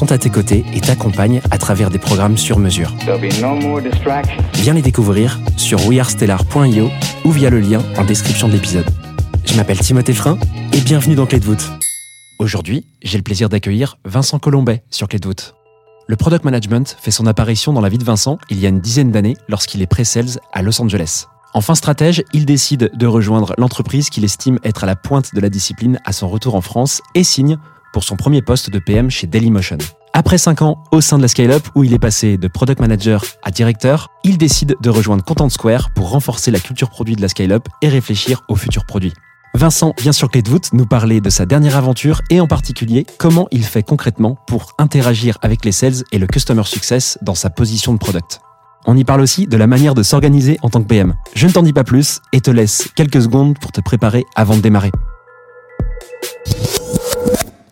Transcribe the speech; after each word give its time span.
sont 0.00 0.12
à 0.12 0.16
tes 0.16 0.30
côtés 0.30 0.64
et 0.72 0.80
t'accompagnent 0.80 1.42
à 1.50 1.58
travers 1.58 1.90
des 1.90 1.98
programmes 1.98 2.38
sur 2.38 2.58
mesure. 2.58 2.94
No. 3.06 3.80
Viens 4.54 4.72
les 4.72 4.80
découvrir 4.80 5.38
sur 5.58 5.86
wearestellar.io 5.86 6.90
ou 7.26 7.30
via 7.30 7.50
le 7.50 7.60
lien 7.60 7.82
en 7.98 8.04
description 8.04 8.48
de 8.48 8.54
l'épisode. 8.54 8.86
Je 9.44 9.54
m'appelle 9.56 9.78
Timothée 9.78 10.14
Frein 10.14 10.38
et 10.72 10.80
bienvenue 10.80 11.16
dans 11.16 11.26
Clé 11.26 11.38
de 11.38 11.44
voûte. 11.44 11.70
Aujourd'hui, 12.38 12.86
j'ai 13.02 13.18
le 13.18 13.22
plaisir 13.22 13.50
d'accueillir 13.50 13.98
Vincent 14.06 14.38
Colombet 14.38 14.82
sur 14.88 15.06
Clé 15.06 15.18
de 15.18 15.26
voûte. 15.26 15.54
Le 16.06 16.16
product 16.16 16.46
management 16.46 16.96
fait 16.98 17.10
son 17.10 17.26
apparition 17.26 17.74
dans 17.74 17.82
la 17.82 17.90
vie 17.90 17.98
de 17.98 18.04
Vincent 18.04 18.38
il 18.48 18.58
y 18.58 18.64
a 18.64 18.70
une 18.70 18.80
dizaine 18.80 19.12
d'années 19.12 19.36
lorsqu'il 19.50 19.82
est 19.82 19.86
pré-sales 19.86 20.40
à 20.54 20.62
Los 20.62 20.80
Angeles. 20.80 21.26
Enfin 21.52 21.74
stratège, 21.74 22.24
il 22.32 22.46
décide 22.46 22.90
de 22.94 23.06
rejoindre 23.06 23.52
l'entreprise 23.58 24.08
qu'il 24.08 24.24
estime 24.24 24.60
être 24.64 24.84
à 24.84 24.86
la 24.86 24.96
pointe 24.96 25.34
de 25.34 25.40
la 25.42 25.50
discipline 25.50 26.00
à 26.06 26.12
son 26.12 26.30
retour 26.30 26.54
en 26.54 26.62
France 26.62 27.02
et 27.14 27.22
signe 27.22 27.58
pour 27.92 28.04
son 28.04 28.16
premier 28.16 28.42
poste 28.42 28.70
de 28.70 28.78
PM 28.78 29.10
chez 29.10 29.26
Dailymotion. 29.26 29.78
Après 30.12 30.38
5 30.38 30.62
ans 30.62 30.82
au 30.90 31.00
sein 31.00 31.16
de 31.16 31.22
la 31.22 31.28
Scale-Up 31.28 31.68
où 31.74 31.84
il 31.84 31.94
est 31.94 31.98
passé 31.98 32.36
de 32.36 32.48
product 32.48 32.80
manager 32.80 33.24
à 33.42 33.50
directeur, 33.50 34.08
il 34.24 34.38
décide 34.38 34.76
de 34.80 34.90
rejoindre 34.90 35.24
Content 35.24 35.48
Square 35.48 35.90
pour 35.94 36.10
renforcer 36.10 36.50
la 36.50 36.58
culture 36.58 36.90
produit 36.90 37.16
de 37.16 37.22
la 37.22 37.28
Scale-Up 37.28 37.68
et 37.82 37.88
réfléchir 37.88 38.42
aux 38.48 38.56
futurs 38.56 38.84
produits. 38.84 39.14
Vincent 39.54 39.94
vient 39.98 40.12
sur 40.12 40.30
Clé 40.30 40.42
de 40.42 40.48
voûte 40.48 40.72
nous 40.72 40.86
parler 40.86 41.20
de 41.20 41.28
sa 41.28 41.44
dernière 41.44 41.76
aventure 41.76 42.22
et 42.30 42.40
en 42.40 42.46
particulier 42.46 43.04
comment 43.18 43.48
il 43.50 43.64
fait 43.64 43.82
concrètement 43.82 44.36
pour 44.46 44.74
interagir 44.78 45.38
avec 45.42 45.64
les 45.64 45.72
sales 45.72 46.04
et 46.12 46.18
le 46.18 46.26
customer 46.26 46.62
success 46.64 47.18
dans 47.22 47.34
sa 47.34 47.50
position 47.50 47.92
de 47.92 47.98
product. 47.98 48.40
On 48.86 48.96
y 48.96 49.04
parle 49.04 49.20
aussi 49.20 49.46
de 49.46 49.56
la 49.56 49.66
manière 49.66 49.94
de 49.94 50.02
s'organiser 50.02 50.58
en 50.62 50.70
tant 50.70 50.82
que 50.82 50.86
PM. 50.86 51.14
Je 51.34 51.46
ne 51.46 51.52
t'en 51.52 51.62
dis 51.62 51.72
pas 51.72 51.84
plus 51.84 52.20
et 52.32 52.40
te 52.40 52.50
laisse 52.50 52.88
quelques 52.94 53.22
secondes 53.22 53.58
pour 53.58 53.72
te 53.72 53.80
préparer 53.80 54.24
avant 54.36 54.56
de 54.56 54.62
démarrer. 54.62 54.90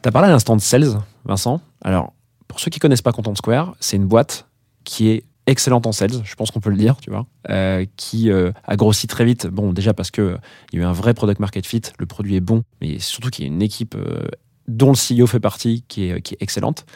T'as 0.09 0.12
parlé 0.12 0.28
à 0.28 0.33
l'instant 0.33 0.56
de 0.56 0.62
sales, 0.62 1.03
Vincent. 1.27 1.61
Alors, 1.84 2.14
pour 2.47 2.61
ceux 2.61 2.70
qui 2.70 2.78
connaissent 2.78 3.03
pas 3.03 3.12
Content 3.12 3.34
Square, 3.34 3.77
c'est 3.78 3.98
une 3.98 4.06
boîte 4.06 4.48
qui 4.84 5.11
est 5.11 5.25
excellente 5.47 5.87
en 5.87 5.92
sales, 5.92 6.25
je 6.25 6.34
pense 6.34 6.51
qu'on 6.51 6.61
peut 6.61 6.70
le 6.70 6.78
dire, 6.78 6.97
tu 6.97 7.11
vois, 7.11 7.27
euh, 7.51 7.84
qui 7.97 8.31
euh, 8.31 8.51
a 8.64 8.77
grossi 8.77 9.06
très 9.06 9.27
vite. 9.27 9.48
Bon, 9.48 9.75
déjà 9.75 9.92
parce 9.92 10.11
que 10.11 10.23
euh, 10.23 10.36
il 10.73 10.79
y 10.79 10.83
a 10.83 10.86
eu 10.86 10.89
un 10.89 10.92
vrai 10.92 11.13
product 11.13 11.41
market 11.41 11.67
fit, 11.67 11.83
le 11.98 12.07
produit 12.07 12.36
est 12.36 12.41
bon, 12.41 12.63
mais 12.80 12.98
surtout 13.01 13.29
qu'il 13.29 13.45
y 13.45 13.48
a 13.51 13.52
une 13.52 13.61
équipe 13.61 13.96
euh, 13.96 14.27
dont 14.67 14.92
le 14.92 14.96
CEO 15.23 15.27
fait 15.27 15.41
partie 15.41 15.85
qui 15.89 16.05
est, 16.05 16.36
excellente. 16.40 16.86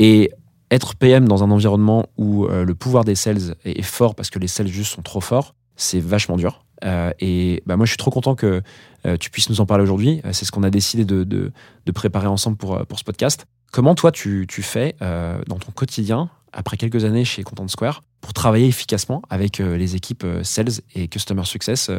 Et 0.00 0.32
être 0.72 0.96
PM 0.96 1.28
dans 1.28 1.44
un 1.44 1.52
environnement 1.52 2.06
où 2.16 2.48
le 2.48 2.74
pouvoir 2.74 3.04
des 3.04 3.14
sales 3.14 3.54
est, 3.64 3.78
est 3.78 3.82
fort 3.82 4.16
parce 4.16 4.30
que 4.30 4.40
les 4.40 4.48
sales 4.48 4.66
juste 4.66 4.96
sont 4.96 5.02
trop 5.02 5.20
forts, 5.20 5.54
c'est 5.76 6.00
vachement 6.00 6.36
dur. 6.36 6.64
Euh, 6.84 7.10
et 7.20 7.62
bah, 7.66 7.76
moi, 7.76 7.86
je 7.86 7.90
suis 7.90 7.96
trop 7.98 8.10
content 8.10 8.34
que 8.34 8.62
euh, 9.06 9.16
tu 9.16 9.30
puisses 9.30 9.50
nous 9.50 9.60
en 9.60 9.66
parler 9.66 9.82
aujourd'hui. 9.82 10.20
Euh, 10.24 10.30
c'est 10.32 10.44
ce 10.44 10.52
qu'on 10.52 10.62
a 10.62 10.70
décidé 10.70 11.04
de, 11.04 11.24
de- 11.24 11.52
préparer 11.92 12.26
ensemble 12.26 12.56
pour, 12.56 12.86
pour 12.86 12.98
ce 12.98 13.04
podcast. 13.04 13.46
Comment 13.72 13.94
toi, 13.94 14.12
tu, 14.12 14.46
tu 14.48 14.62
fais 14.62 14.94
dans 15.00 15.58
ton 15.58 15.72
quotidien, 15.72 16.30
après 16.52 16.76
quelques 16.76 17.04
années 17.04 17.24
chez 17.24 17.42
Content 17.42 17.66
Square, 17.66 18.02
pour 18.20 18.32
travailler 18.32 18.66
efficacement 18.66 19.22
avec 19.30 19.58
les 19.58 19.96
équipes 19.96 20.24
Sales 20.42 20.80
et 20.94 21.08
Customer 21.08 21.44
Success 21.44 21.90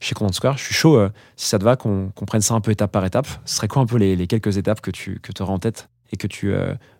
chez 0.00 0.14
Content 0.14 0.32
Square? 0.32 0.58
Je 0.58 0.64
suis 0.64 0.74
chaud, 0.74 0.98
si 1.36 1.46
ça 1.48 1.58
te 1.58 1.64
va, 1.64 1.76
qu'on 1.76 2.10
qu'on 2.14 2.24
prenne 2.24 2.40
ça 2.40 2.54
un 2.54 2.60
peu 2.60 2.70
étape 2.72 2.90
par 2.90 3.04
étape. 3.04 3.26
Ce 3.44 3.56
serait 3.56 3.68
quoi 3.68 3.82
un 3.82 3.86
peu 3.86 3.96
les, 3.96 4.16
les 4.16 4.26
quelques 4.26 4.56
étapes 4.56 4.80
que 4.80 4.90
tu 4.90 5.20
que 5.20 5.30
aurais 5.42 5.52
en 5.52 5.58
tête 5.58 5.88
et 6.10 6.16
que 6.16 6.26
tu 6.26 6.52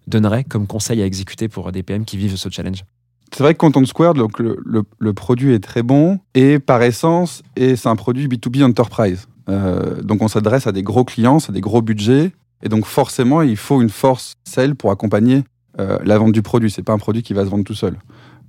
donnerais 0.06 0.44
comme 0.44 0.66
conseil 0.66 1.02
à 1.02 1.06
exécuter 1.06 1.48
pour 1.48 1.72
des 1.72 1.82
PM 1.82 2.04
qui 2.04 2.16
vivent 2.16 2.36
ce 2.36 2.48
challenge? 2.50 2.84
C'est 3.34 3.42
vrai 3.42 3.54
que 3.54 3.58
Content 3.58 3.84
Square, 3.84 4.14
donc 4.14 4.38
le, 4.38 4.56
le- 4.64 5.12
produit 5.12 5.54
est 5.54 5.58
très 5.62 5.82
bon 5.82 6.20
et 6.34 6.60
par 6.60 6.82
essence, 6.82 7.42
et 7.56 7.74
c'est 7.74 7.88
un 7.88 7.96
produit 7.96 8.28
B2B 8.28 8.62
enterprise. 8.62 9.26
Euh, 9.48 10.00
donc 10.02 10.22
on 10.22 10.28
s'adresse 10.28 10.68
à 10.68 10.72
des 10.72 10.84
gros 10.84 11.04
clients, 11.04 11.38
à 11.48 11.50
des 11.50 11.60
gros 11.60 11.82
budgets, 11.82 12.30
et 12.62 12.68
donc 12.68 12.86
forcément 12.86 13.42
il 13.42 13.56
faut 13.56 13.82
une 13.82 13.88
force 13.88 14.34
sale 14.44 14.76
pour 14.76 14.92
accompagner 14.92 15.42
euh, 15.80 15.98
la 16.04 16.16
vente 16.16 16.30
du 16.30 16.42
produit. 16.42 16.70
C'est 16.70 16.84
pas 16.84 16.92
un 16.92 16.98
produit 16.98 17.24
qui 17.24 17.34
va 17.34 17.44
se 17.44 17.50
vendre 17.50 17.64
tout 17.64 17.74
seul. 17.74 17.96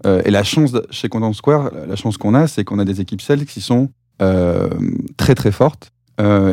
Euh, 0.05 0.21
et 0.23 0.29
la 0.29 0.43
chance 0.43 0.71
chez 0.91 1.09
Content 1.09 1.33
Square, 1.33 1.71
la 1.87 1.95
chance 1.95 2.17
qu'on 2.17 2.35
a, 2.35 2.45
c'est 2.45 2.63
qu'on 2.63 2.77
a 2.77 2.85
des 2.85 3.01
équipes 3.01 3.21
sales 3.21 3.45
qui 3.45 3.61
sont 3.61 3.89
très 5.17 5.35
très 5.35 5.51
fortes. 5.51 5.89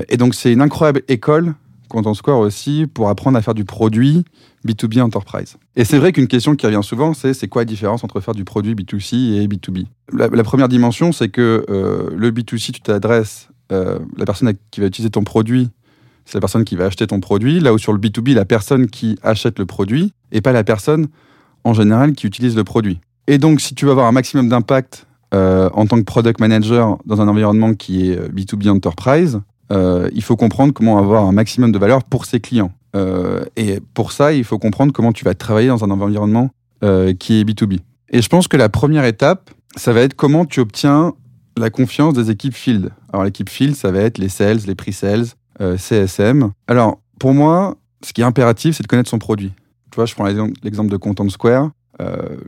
Et 0.08 0.16
donc 0.16 0.34
c'est 0.34 0.52
une 0.52 0.62
incroyable 0.62 1.02
école 1.08 1.54
Content 1.92 2.14
Square 2.14 2.38
aussi 2.38 2.86
pour 2.92 3.08
apprendre 3.08 3.38
à 3.38 3.42
faire 3.42 3.54
du 3.54 3.64
produit 3.64 4.24
B2B 4.66 5.00
enterprise. 5.00 5.56
Et 5.76 5.84
c'est 5.84 5.98
vrai 5.98 6.12
qu'une 6.12 6.26
question 6.26 6.56
qui 6.56 6.66
revient 6.66 6.80
souvent, 6.82 7.14
c'est 7.14 7.34
c'est 7.34 7.48
quoi 7.48 7.62
la 7.62 7.66
différence 7.66 8.02
entre 8.02 8.20
faire 8.20 8.34
du 8.34 8.44
produit 8.44 8.74
B2C 8.74 9.40
et 9.40 9.46
B2B 9.46 9.86
la, 10.12 10.42
première 10.42 10.68
dimension, 10.68 11.12
c'est 11.12 11.28
que 11.28 11.64
euh, 11.70 12.10
le 12.14 12.30
B2C, 12.30 12.72
tu 12.72 12.80
t'adresses, 12.80 13.48
euh, 13.70 13.98
la 14.16 14.24
personne 14.24 14.52
qui 14.70 14.80
va 14.80 14.86
utiliser 14.86 15.10
ton 15.10 15.24
produit, 15.24 15.70
c'est 16.24 16.34
la 16.34 16.40
personne 16.40 16.64
qui 16.64 16.76
va 16.76 16.86
acheter 16.86 17.06
ton 17.06 17.20
produit, 17.20 17.60
là 17.60 17.72
où 17.72 17.78
sur 17.78 17.92
le 17.92 17.98
B2B, 17.98 18.34
la 18.34 18.44
personne 18.44 18.88
qui 18.88 19.18
achète 19.22 19.58
le 19.58 19.66
produit 19.66 20.12
et 20.30 20.40
pas 20.40 20.52
la 20.52 20.64
personne 20.64 21.08
en 21.64 21.74
général 21.74 22.12
qui 22.12 22.26
utilise 22.26 22.56
le 22.56 22.64
produit. 22.64 23.00
Et 23.26 23.38
donc, 23.38 23.60
si 23.60 23.74
tu 23.74 23.84
veux 23.84 23.92
avoir 23.92 24.06
un 24.06 24.12
maximum 24.12 24.48
d'impact 24.48 25.06
euh, 25.34 25.70
en 25.72 25.86
tant 25.86 25.96
que 25.96 26.04
product 26.04 26.40
manager 26.40 26.98
dans 27.06 27.20
un 27.20 27.28
environnement 27.28 27.74
qui 27.74 28.10
est 28.10 28.18
euh, 28.18 28.28
B2B 28.28 28.68
enterprise, 28.68 29.40
euh, 29.72 30.08
il 30.12 30.22
faut 30.22 30.36
comprendre 30.36 30.72
comment 30.72 30.98
avoir 30.98 31.24
un 31.24 31.32
maximum 31.32 31.72
de 31.72 31.78
valeur 31.78 32.04
pour 32.04 32.26
ses 32.26 32.40
clients. 32.40 32.72
Euh, 32.94 33.42
et 33.56 33.80
pour 33.94 34.12
ça, 34.12 34.32
il 34.32 34.44
faut 34.44 34.58
comprendre 34.58 34.92
comment 34.92 35.12
tu 35.12 35.24
vas 35.24 35.34
travailler 35.34 35.68
dans 35.68 35.82
un 35.82 35.90
environnement 35.90 36.50
euh, 36.84 37.14
qui 37.14 37.40
est 37.40 37.44
B2B. 37.44 37.78
Et 38.10 38.20
je 38.20 38.28
pense 38.28 38.48
que 38.48 38.56
la 38.56 38.68
première 38.68 39.04
étape, 39.04 39.50
ça 39.76 39.92
va 39.92 40.02
être 40.02 40.14
comment 40.14 40.44
tu 40.44 40.60
obtiens 40.60 41.14
la 41.56 41.70
confiance 41.70 42.12
des 42.14 42.30
équipes 42.30 42.54
field. 42.54 42.90
Alors 43.12 43.24
l'équipe 43.24 43.48
field, 43.48 43.74
ça 43.74 43.90
va 43.90 44.00
être 44.00 44.18
les 44.18 44.28
sales, 44.28 44.60
les 44.66 44.74
pre-sales, 44.74 45.26
CSM. 45.76 46.50
Alors 46.66 46.98
pour 47.18 47.34
moi, 47.34 47.76
ce 48.04 48.12
qui 48.12 48.20
est 48.20 48.24
impératif, 48.24 48.76
c'est 48.76 48.82
de 48.82 48.88
connaître 48.88 49.08
son 49.08 49.18
produit. 49.18 49.52
Tu 49.90 49.96
vois, 49.96 50.06
je 50.06 50.14
prends 50.14 50.24
l'exemple- 50.24 50.90
de 50.90 50.96
Content 50.96 51.28
Square. 51.28 51.70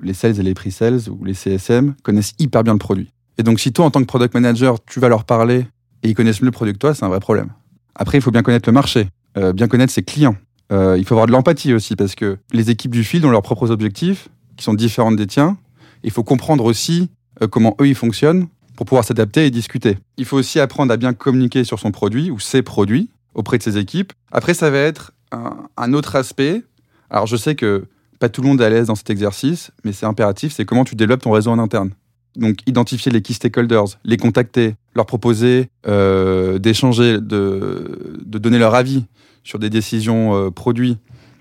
Les 0.03 0.15
sales 0.15 0.41
et 0.41 0.43
les 0.43 0.55
pre-sales 0.55 1.09
ou 1.09 1.25
les 1.25 1.35
CSM 1.35 1.95
connaissent 2.03 2.35
hyper 2.39 2.65
bien 2.65 2.73
le 2.73 2.79
produit. 2.79 3.13
Et 3.39 3.43
donc 3.43 3.61
si 3.61 3.73
toi, 3.73 3.85
en 3.85 3.91
tant 3.91 4.01
que 4.01 4.07
product 4.07 4.35
manager, 4.35 4.83
tu 4.85 5.01
vas 5.01 5.09
leur 5.09 5.25
parler 5.25 5.67
et 6.05 6.11
ils 6.11 6.15
connaissent 6.15 6.41
mieux 6.41 6.47
le 6.47 6.53
produit 6.53 6.75
que 6.75 6.79
toi, 6.79 6.95
c'est 6.95 7.05
un 7.05 7.09
vrai 7.09 7.19
problème. 7.19 7.49
Après, 7.97 8.19
il 8.19 8.21
faut 8.21 8.31
bien 8.31 8.43
connaître 8.43 8.69
le 8.69 8.73
marché, 8.73 9.09
euh, 9.37 9.53
bien 9.53 9.67
connaître 9.67 9.93
ses 9.93 10.03
clients. 10.03 10.37
Euh, 10.71 10.97
il 10.99 11.05
faut 11.05 11.15
avoir 11.15 11.27
de 11.27 11.33
l'empathie 11.33 11.73
aussi 11.73 11.97
parce 11.97 12.15
que 12.15 12.39
les 12.53 12.71
équipes 12.71 12.93
du 12.93 13.05
field 13.05 13.25
ont 13.25 13.31
leurs 13.31 13.43
propres 13.43 13.71
objectifs 13.71 14.29
qui 14.57 14.65
sont 14.65 14.75
différents 14.75 15.13
des 15.13 15.27
tiens. 15.27 15.57
Il 16.03 16.11
faut 16.11 16.23
comprendre 16.23 16.65
aussi 16.65 17.11
euh, 17.43 17.49
comment 17.49 17.75
eux 17.81 17.89
ils 17.89 17.95
fonctionnent 17.95 18.49
pour 18.77 18.87
pouvoir 18.87 19.05
s'adapter 19.05 19.47
et 19.47 19.51
discuter. 19.51 19.99
Il 20.19 20.27
faut 20.27 20.37
aussi 20.37 20.61
apprendre 20.61 20.93
à 20.93 20.97
bien 20.97 21.15
communiquer 21.15 21.65
sur 21.65 21.79
son 21.79 21.91
produit 21.91 22.31
ou 22.31 22.39
ses 22.39 22.63
produits 22.63 23.09
auprès 23.35 23.59
de 23.59 23.63
ses 23.63 23.79
équipes. 23.79 24.13
Après, 24.31 24.55
ça 24.55 24.71
va 24.71 24.79
être 24.79 25.13
un, 25.33 25.69
un 25.77 25.93
autre 25.93 26.17
aspect. 26.17 26.63
Alors, 27.09 27.27
je 27.27 27.37
sais 27.37 27.55
que 27.55 27.87
pas 28.19 28.29
tout 28.29 28.43
le 28.43 28.49
monde 28.49 28.61
est 28.61 28.65
à 28.65 28.71
l'aise 28.71 28.89
dans 28.89 28.95
cet 28.95 29.11
exercice, 29.11 29.71
mais 29.85 29.93
c'est 29.93 30.07
impératif, 30.07 30.53
c'est 30.53 30.65
comment 30.65 30.85
tu 30.85 30.97
développes 30.97 31.23
ton 31.23 31.33
réseau 31.33 31.51
en 31.51 31.59
interne. 31.59 31.91
Donc, 32.37 32.59
identifier 32.67 33.13
les 33.13 33.23
key 33.23 33.33
stakeholders, 33.33 33.99
les 34.05 34.17
contacter, 34.17 34.75
leur 34.95 35.07
proposer 35.07 35.69
euh, 35.87 36.59
d'échanger, 36.59 37.19
de, 37.21 38.19
donner 38.25 38.59
leur 38.59 38.75
avis 38.75 39.05
sur 39.45 39.59
des 39.59 39.71
décisions 39.71 40.35
euh, 40.35 40.51
produits, 40.51 40.99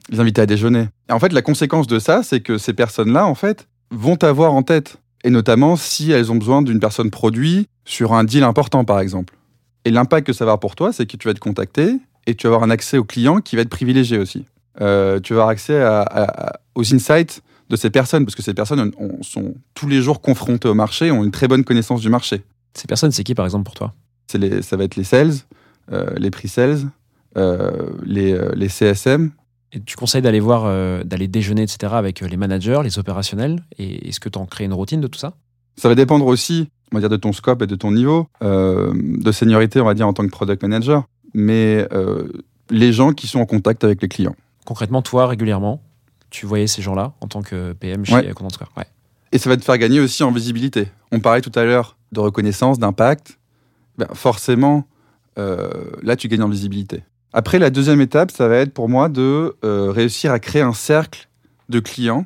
les 0.09 0.19
inviter 0.19 0.41
à 0.41 0.45
déjeuner. 0.45 0.87
Et 1.09 1.13
en 1.13 1.19
fait, 1.19 1.33
la 1.33 1.41
conséquence 1.41 1.87
de 1.87 1.99
ça, 1.99 2.21
c'est 2.23 2.41
que 2.41 2.57
ces 2.57 2.73
personnes-là, 2.73 3.25
en 3.25 3.35
fait, 3.35 3.67
vont 3.91 4.15
t'avoir 4.15 4.53
en 4.53 4.63
tête. 4.63 4.97
Et 5.23 5.29
notamment 5.29 5.75
si 5.77 6.11
elles 6.11 6.31
ont 6.31 6.35
besoin 6.35 6.61
d'une 6.61 6.79
personne 6.79 7.09
produit 7.09 7.67
sur 7.85 8.13
un 8.13 8.23
deal 8.23 8.43
important, 8.43 8.83
par 8.83 8.99
exemple. 8.99 9.35
Et 9.85 9.91
l'impact 9.91 10.27
que 10.27 10.33
ça 10.33 10.45
va 10.45 10.51
avoir 10.51 10.59
pour 10.59 10.75
toi, 10.75 10.93
c'est 10.93 11.05
que 11.05 11.17
tu 11.17 11.27
vas 11.27 11.31
être 11.31 11.39
contacté 11.39 11.97
et 12.27 12.35
tu 12.35 12.47
vas 12.47 12.55
avoir 12.55 12.63
un 12.63 12.69
accès 12.69 12.97
au 12.97 13.03
client 13.03 13.39
qui 13.39 13.55
va 13.55 13.61
être 13.61 13.69
privilégié 13.69 14.17
aussi. 14.17 14.45
Euh, 14.81 15.19
tu 15.19 15.33
vas 15.33 15.41
avoir 15.41 15.49
accès 15.49 15.81
aux 16.75 16.93
insights 16.93 17.41
de 17.69 17.75
ces 17.75 17.89
personnes, 17.89 18.25
parce 18.25 18.35
que 18.35 18.41
ces 18.41 18.53
personnes 18.53 18.91
ont- 18.97 19.21
sont 19.23 19.55
tous 19.73 19.87
les 19.87 20.01
jours 20.01 20.21
confrontées 20.21 20.67
au 20.67 20.73
marché, 20.73 21.11
ont 21.11 21.23
une 21.23 21.31
très 21.31 21.47
bonne 21.47 21.63
connaissance 21.63 22.01
du 22.01 22.09
marché. 22.09 22.41
Ces 22.73 22.87
personnes, 22.87 23.11
c'est 23.11 23.23
qui 23.23 23.35
par 23.35 23.45
exemple 23.45 23.65
pour 23.65 23.75
toi? 23.75 23.93
C'est 24.27 24.37
les, 24.37 24.61
ça 24.61 24.77
va 24.77 24.83
être 24.83 24.95
les 24.95 25.03
sales, 25.03 25.33
euh, 25.91 26.13
les 26.17 26.31
pre-sales, 26.31 26.79
euh, 27.37 27.89
les, 28.05 28.33
euh, 28.33 28.51
les 28.55 28.69
CSM. 28.69 29.31
Et 29.71 29.79
tu 29.81 29.95
conseilles 29.95 30.21
d'aller 30.21 30.39
voir, 30.39 30.63
euh, 30.65 31.03
d'aller 31.03 31.27
déjeuner, 31.27 31.63
etc. 31.63 31.93
avec 31.95 32.21
les 32.21 32.37
managers, 32.37 32.81
les 32.83 32.99
opérationnels? 32.99 33.63
Et 33.79 34.09
est-ce 34.09 34.19
que 34.19 34.29
tu 34.29 34.37
en 34.37 34.45
crées 34.45 34.65
une 34.65 34.73
routine 34.73 35.01
de 35.01 35.07
tout 35.07 35.19
ça? 35.19 35.33
Ça 35.77 35.89
va 35.89 35.95
dépendre 35.95 36.27
aussi, 36.27 36.69
on 36.91 36.95
va 36.97 36.99
dire, 36.99 37.09
de 37.09 37.17
ton 37.17 37.33
scope 37.33 37.63
et 37.63 37.67
de 37.67 37.75
ton 37.75 37.91
niveau, 37.91 38.27
de 38.41 39.31
seniorité, 39.31 39.81
on 39.81 39.85
va 39.85 39.95
dire, 39.95 40.07
en 40.07 40.13
tant 40.13 40.23
que 40.23 40.29
product 40.31 40.61
manager. 40.61 41.05
Mais 41.33 41.87
les 42.69 42.93
gens 42.93 43.13
qui 43.13 43.25
sont 43.27 43.39
en 43.39 43.47
contact 43.47 43.83
avec 43.83 43.99
les 44.03 44.07
clients. 44.07 44.35
Concrètement, 44.65 45.01
toi, 45.01 45.25
régulièrement, 45.25 45.81
tu 46.33 46.45
voyais 46.47 46.67
ces 46.67 46.81
gens-là 46.81 47.13
en 47.21 47.27
tant 47.27 47.41
que 47.41 47.73
PM 47.73 48.05
chez 48.05 48.15
Ouais. 48.15 48.33
Content 48.33 48.49
Square. 48.49 48.71
Ouais. 48.75 48.85
Et 49.31 49.37
ça 49.37 49.49
va 49.49 49.55
te 49.55 49.63
faire 49.63 49.77
gagner 49.77 49.99
aussi 49.99 50.23
en 50.23 50.31
visibilité. 50.31 50.87
On 51.11 51.19
parlait 51.19 51.41
tout 51.41 51.51
à 51.55 51.63
l'heure 51.63 51.95
de 52.11 52.19
reconnaissance, 52.19 52.79
d'impact. 52.79 53.37
Ben, 53.97 54.07
forcément, 54.13 54.87
euh, 55.37 55.69
là, 56.01 56.15
tu 56.15 56.27
gagnes 56.27 56.41
en 56.41 56.49
visibilité. 56.49 57.03
Après, 57.33 57.59
la 57.59 57.69
deuxième 57.69 58.01
étape, 58.01 58.31
ça 58.31 58.47
va 58.47 58.57
être 58.57 58.73
pour 58.73 58.89
moi 58.89 59.09
de 59.09 59.55
euh, 59.63 59.91
réussir 59.91 60.31
à 60.31 60.39
créer 60.39 60.61
un 60.61 60.73
cercle 60.73 61.29
de 61.69 61.79
clients 61.79 62.25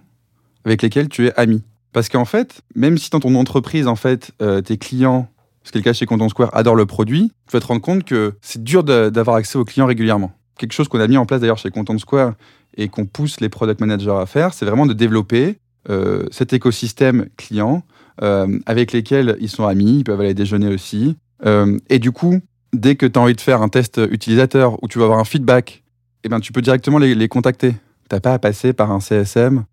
avec 0.66 0.82
lesquels 0.82 1.10
tu 1.10 1.28
es 1.28 1.34
ami. 1.38 1.64
Parce 1.94 2.10
qu'en 2.10 2.26
fait, 2.26 2.62
même 2.76 2.98
si 2.98 3.10
dans 3.10 3.20
ton 3.20 3.36
entreprise, 3.36 3.88
en 3.88 3.96
fait, 3.96 4.32
euh, 4.42 4.62
tes 4.62 4.78
clients, 4.78 5.30
ce 5.64 5.72
qui 5.72 5.78
est 5.78 5.82
le 5.82 5.84
cas 5.84 5.94
chez 5.94 6.06
Content 6.06 6.30
Square, 6.30 6.56
adorent 6.56 6.76
le 6.76 6.86
produit, 6.86 7.32
tu 7.48 7.54
vas 7.54 7.60
te 7.60 7.68
rendre 7.68 7.82
compte 7.82 8.04
que 8.04 8.36
c'est 8.42 8.64
dur 8.64 8.84
d'avoir 8.84 9.38
accès 9.38 9.58
aux 9.58 9.66
clients 9.66 9.86
régulièrement. 9.86 10.32
Quelque 10.58 10.74
chose 10.74 10.88
qu'on 10.88 11.00
a 11.00 11.08
mis 11.08 11.18
en 11.18 11.26
place 11.26 11.42
d'ailleurs 11.42 11.58
chez 11.58 11.70
Content 11.70 11.98
Square 11.98 12.34
et 12.76 12.90
qu'on 12.90 13.06
pousse 13.06 13.40
les 13.40 13.50
product 13.50 13.80
managers 13.80 14.12
à 14.20 14.26
faire, 14.26 14.54
c'est 14.54 14.66
vraiment 14.66 14.86
de 14.86 14.94
développer 14.94 15.58
euh, 15.90 16.26
cet 16.32 16.52
écosystème 16.52 17.28
client 17.38 17.84
euh, 18.22 18.60
avec 18.66 18.92
lesquels 18.92 19.38
ils 19.40 19.50
sont 19.50 19.66
amis, 19.66 20.00
ils 20.00 20.04
peuvent 20.04 20.20
aller 20.20 20.34
déjeuner 20.34 20.68
aussi. 20.68 21.16
Euh, 21.46 21.78
et 21.90 22.00
du 22.00 22.12
coup, 22.12 22.42
dès 22.74 22.96
que 22.96 23.06
tu 23.06 23.18
as 23.18 23.22
envie 23.22 23.36
de 23.36 23.42
faire 23.42 23.62
un 23.62 23.70
test 23.70 24.02
utilisateur 24.12 24.84
où 24.84 24.88
tu 24.88 25.00
vas 25.00 25.06
avoir 25.06 25.20
un 25.20 25.24
feedback, 25.24 25.84
eh 26.24 26.30
ben, 26.30 26.40
tu 26.40 26.52
peux 26.52 26.62
directement 26.62 26.98
les, 26.98 27.16
les 27.16 27.28
contacter. 27.30 27.76
Tu 28.10 28.20
pas 28.20 28.34
à 28.34 28.40
passer 28.40 28.74
par 28.74 28.92
un 28.92 29.00
CSM. 29.00 29.64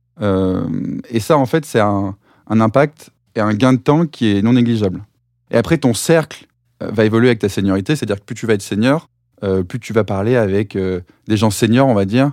Et 1.11 1.21
ça, 1.21 1.37
en 1.37 1.47
fait, 1.47 1.65
c'est 1.65 1.81
un, 1.81 2.17
un 2.49 2.61
impact 2.61 3.11
et 3.35 3.41
un 3.41 3.55
gain 3.55 3.73
de 3.73 3.79
temps 3.79 4.07
qui 4.07 4.37
est 4.37 4.43
non 4.43 4.53
négligeable. 4.53 5.03
Et 5.51 5.57
après, 5.57 5.79
ton 5.79 5.95
cercle 5.95 6.47
va 6.81 7.05
évoluer 7.05 7.29
avec 7.29 7.41
ta 7.41 7.49
seniorité, 7.49 7.97
c'est-à-dire 7.97 8.21
que 8.21 8.25
plus 8.25 8.35
tu 8.35 8.47
vas 8.47 8.55
être 8.55 8.63
senior, 8.63 9.09
plus 9.63 9.81
tu 9.81 9.93
vas 9.93 10.05
parler 10.05 10.37
avec 10.37 10.77
euh, 10.77 11.01
des 11.27 11.37
gens 11.37 11.51
seniors, 11.51 11.89
on 11.89 11.95
va 11.95 12.05
dire, 12.05 12.33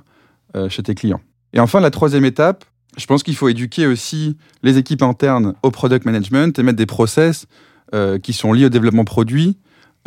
euh, 0.55 0.69
chez 0.69 0.83
tes 0.83 0.95
clients. 0.95 1.21
Et 1.53 1.59
enfin, 1.59 1.79
la 1.79 1.91
troisième 1.91 2.25
étape, 2.25 2.65
je 2.97 3.05
pense 3.05 3.23
qu'il 3.23 3.35
faut 3.35 3.49
éduquer 3.49 3.87
aussi 3.87 4.37
les 4.63 4.77
équipes 4.77 5.01
internes 5.01 5.53
au 5.63 5.71
product 5.71 6.05
management 6.05 6.57
et 6.57 6.63
mettre 6.63 6.77
des 6.77 6.85
process 6.85 7.45
euh, 7.93 8.19
qui 8.19 8.33
sont 8.33 8.53
liés 8.53 8.65
au 8.65 8.69
développement 8.69 9.05
produit, 9.05 9.57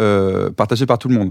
euh, 0.00 0.50
partagés 0.50 0.86
par 0.86 0.98
tout 0.98 1.08
le 1.08 1.14
monde. 1.14 1.30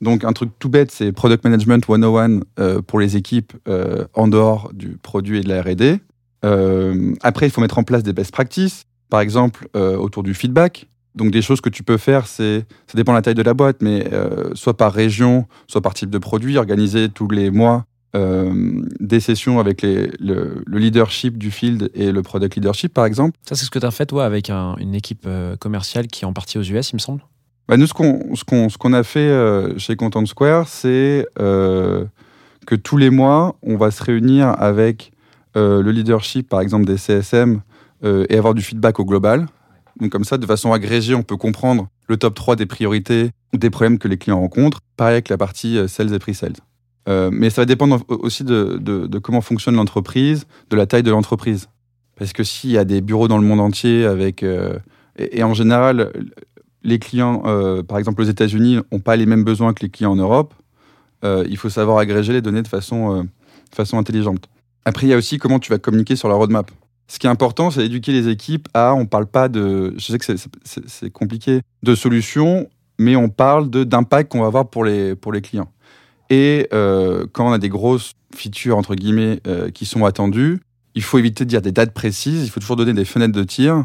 Donc 0.00 0.24
un 0.24 0.32
truc 0.32 0.50
tout 0.58 0.68
bête, 0.68 0.90
c'est 0.90 1.12
Product 1.12 1.44
Management 1.44 1.84
101 1.86 2.40
euh, 2.58 2.82
pour 2.82 2.98
les 2.98 3.16
équipes 3.16 3.52
euh, 3.68 4.04
en 4.14 4.26
dehors 4.26 4.70
du 4.74 4.98
produit 5.00 5.38
et 5.38 5.42
de 5.42 5.48
la 5.48 5.62
R&D. 5.62 6.00
Euh, 6.44 7.14
après, 7.22 7.46
il 7.46 7.50
faut 7.50 7.60
mettre 7.60 7.78
en 7.78 7.84
place 7.84 8.02
des 8.02 8.12
best 8.12 8.32
practices, 8.32 8.84
par 9.10 9.20
exemple 9.20 9.68
euh, 9.76 9.96
autour 9.96 10.24
du 10.24 10.34
feedback. 10.34 10.88
Donc 11.14 11.30
des 11.30 11.42
choses 11.42 11.60
que 11.60 11.68
tu 11.68 11.82
peux 11.82 11.98
faire, 11.98 12.26
c'est 12.26 12.64
ça 12.86 12.94
dépend 12.96 13.12
de 13.12 13.18
la 13.18 13.22
taille 13.22 13.34
de 13.34 13.42
la 13.42 13.54
boîte, 13.54 13.78
mais 13.82 14.08
euh, 14.12 14.50
soit 14.54 14.76
par 14.76 14.92
région, 14.92 15.46
soit 15.66 15.80
par 15.82 15.92
type 15.94 16.08
de 16.10 16.18
produit, 16.18 16.56
organiser 16.56 17.08
tous 17.10 17.28
les 17.28 17.50
mois 17.50 17.84
euh, 18.14 18.52
des 19.00 19.20
sessions 19.20 19.58
avec 19.58 19.82
les, 19.82 20.10
le, 20.20 20.62
le 20.66 20.78
leadership 20.78 21.38
du 21.38 21.50
field 21.50 21.90
et 21.94 22.12
le 22.12 22.22
product 22.22 22.54
leadership, 22.56 22.92
par 22.94 23.04
exemple. 23.06 23.38
Ça, 23.48 23.54
c'est 23.54 23.64
ce 23.64 23.70
que 23.70 23.78
tu 23.78 23.86
as 23.86 23.90
fait, 23.90 24.06
toi, 24.06 24.24
avec 24.24 24.50
un- 24.50 24.76
une 24.78 24.94
équipe 24.94 25.24
euh, 25.26 25.56
commerciale 25.56 26.06
qui 26.08 26.24
est 26.24 26.26
en 26.26 26.32
partie 26.32 26.58
aux 26.58 26.62
US, 26.62 26.90
il 26.92 26.96
me 26.96 26.98
semble? 26.98 27.22
Bah, 27.68 27.76
nous, 27.76 27.86
ce 27.86 27.94
qu'on 27.94 28.34
ce 28.34 28.44
qu'on- 28.44 28.68
ce 28.68 28.76
qu'on 28.78 28.92
a 28.92 29.02
fait 29.02 29.20
euh, 29.20 29.78
chez 29.78 29.96
Content 29.96 30.24
Square, 30.26 30.66
c'est 30.68 31.26
que 31.36 32.74
tous 32.76 32.96
les 32.96 33.10
mois, 33.10 33.56
on 33.62 33.76
va 33.76 33.90
se 33.90 34.02
réunir 34.02 34.48
avec 34.58 35.12
le 35.54 35.90
leadership, 35.90 36.48
par 36.48 36.60
exemple, 36.60 36.86
des 36.86 36.96
CSM 36.96 37.60
et 38.04 38.36
avoir 38.38 38.54
du 38.54 38.62
feedback 38.62 38.98
au 39.00 39.04
global. 39.04 39.46
Donc, 40.00 40.10
comme 40.10 40.24
ça, 40.24 40.38
de 40.38 40.46
façon 40.46 40.72
agrégée, 40.72 41.14
on 41.14 41.22
peut 41.22 41.36
comprendre 41.36 41.88
le 42.08 42.16
top 42.16 42.34
3 42.34 42.56
des 42.56 42.66
priorités 42.66 43.30
ou 43.52 43.58
des 43.58 43.70
problèmes 43.70 43.98
que 43.98 44.08
les 44.08 44.16
clients 44.16 44.40
rencontrent. 44.40 44.80
Pareil 44.96 45.14
avec 45.14 45.28
la 45.28 45.38
partie 45.38 45.78
euh, 45.78 45.88
sales 45.88 46.12
et 46.12 46.18
pre-sales. 46.18 46.56
Euh, 47.08 47.30
mais 47.32 47.50
ça 47.50 47.62
va 47.62 47.66
dépendre 47.66 48.04
aussi 48.08 48.44
de, 48.44 49.18
comment 49.22 49.40
fonctionne 49.40 49.74
l'entreprise, 49.74 50.46
de 50.70 50.76
la 50.76 50.86
taille 50.86 51.02
de 51.02 51.10
l'entreprise. 51.10 51.68
Parce 52.16 52.32
que 52.32 52.44
s'il 52.44 52.70
y 52.70 52.78
a 52.78 52.84
des 52.84 53.00
bureaux 53.00 53.28
dans 53.28 53.38
le 53.38 53.44
monde 53.44 53.60
entier 53.60 54.04
avec... 54.04 54.42
euh, 54.42 54.78
et, 55.18 55.42
en 55.42 55.52
général, 55.52 56.12
les 56.84 56.98
clients, 56.98 57.42
par 57.86 57.98
exemple 57.98 58.22
aux 58.22 58.24
États-Unis, 58.24 58.78
n'ont 58.90 58.98
pas 58.98 59.14
les 59.14 59.26
mêmes 59.26 59.44
besoins 59.44 59.74
que 59.74 59.82
les 59.82 59.90
clients 59.90 60.12
en 60.12 60.16
Europe. 60.16 60.54
Il 61.22 61.56
faut 61.58 61.68
savoir 61.68 61.98
agréger 61.98 62.32
les 62.32 62.40
données 62.40 62.62
de 62.62 62.68
façon, 62.68 63.24
de 63.24 63.76
façon 63.76 63.98
intelligente. 63.98 64.48
Après, 64.86 65.06
il 65.06 65.10
y 65.10 65.12
a 65.12 65.18
aussi 65.18 65.36
comment 65.36 65.58
tu 65.58 65.70
vas 65.70 65.78
communiquer 65.78 66.16
sur 66.16 66.28
la 66.28 66.34
roadmap. 66.34 66.70
Ce 67.08 67.18
qui 67.18 67.26
est 67.26 67.30
important, 67.30 67.70
c'est 67.70 67.80
d'éduquer 67.82 68.12
les 68.12 68.28
équipes 68.28 68.68
à, 68.74 68.94
on 68.94 69.06
parle 69.06 69.26
pas 69.26 69.48
de, 69.48 69.94
je 69.98 70.12
sais 70.12 70.18
que 70.18 70.24
c'est- 70.64 71.10
compliqué, 71.10 71.60
de 71.82 71.94
solutions, 71.94 72.68
mais 72.98 73.16
on 73.16 73.28
parle 73.28 73.68
d'impact 73.68 74.32
qu'on 74.32 74.40
va 74.40 74.46
avoir 74.46 74.70
pour 74.70 74.84
les, 74.84 75.14
pour 75.14 75.32
les 75.32 75.42
clients. 75.42 75.70
Et 76.30 76.68
euh, 76.72 77.26
quand 77.32 77.46
on 77.48 77.52
a 77.52 77.58
des 77.58 77.68
grosses 77.68 78.12
features, 78.34 78.78
entre 78.78 78.94
guillemets, 78.94 79.40
euh, 79.46 79.70
qui 79.70 79.84
sont 79.84 80.04
attendues, 80.06 80.60
il 80.94 81.02
faut 81.02 81.18
éviter 81.18 81.44
de 81.44 81.50
dire 81.50 81.60
des 81.60 81.72
dates 81.72 81.92
précises, 81.92 82.44
il 82.44 82.50
faut 82.50 82.60
toujours 82.60 82.76
donner 82.76 82.94
des 82.94 83.04
fenêtres 83.04 83.34
de 83.34 83.44
tir. 83.44 83.84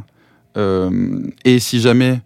Euh, 0.55 1.29
et 1.43 1.59
si 1.59 1.79
jamais 1.79 2.21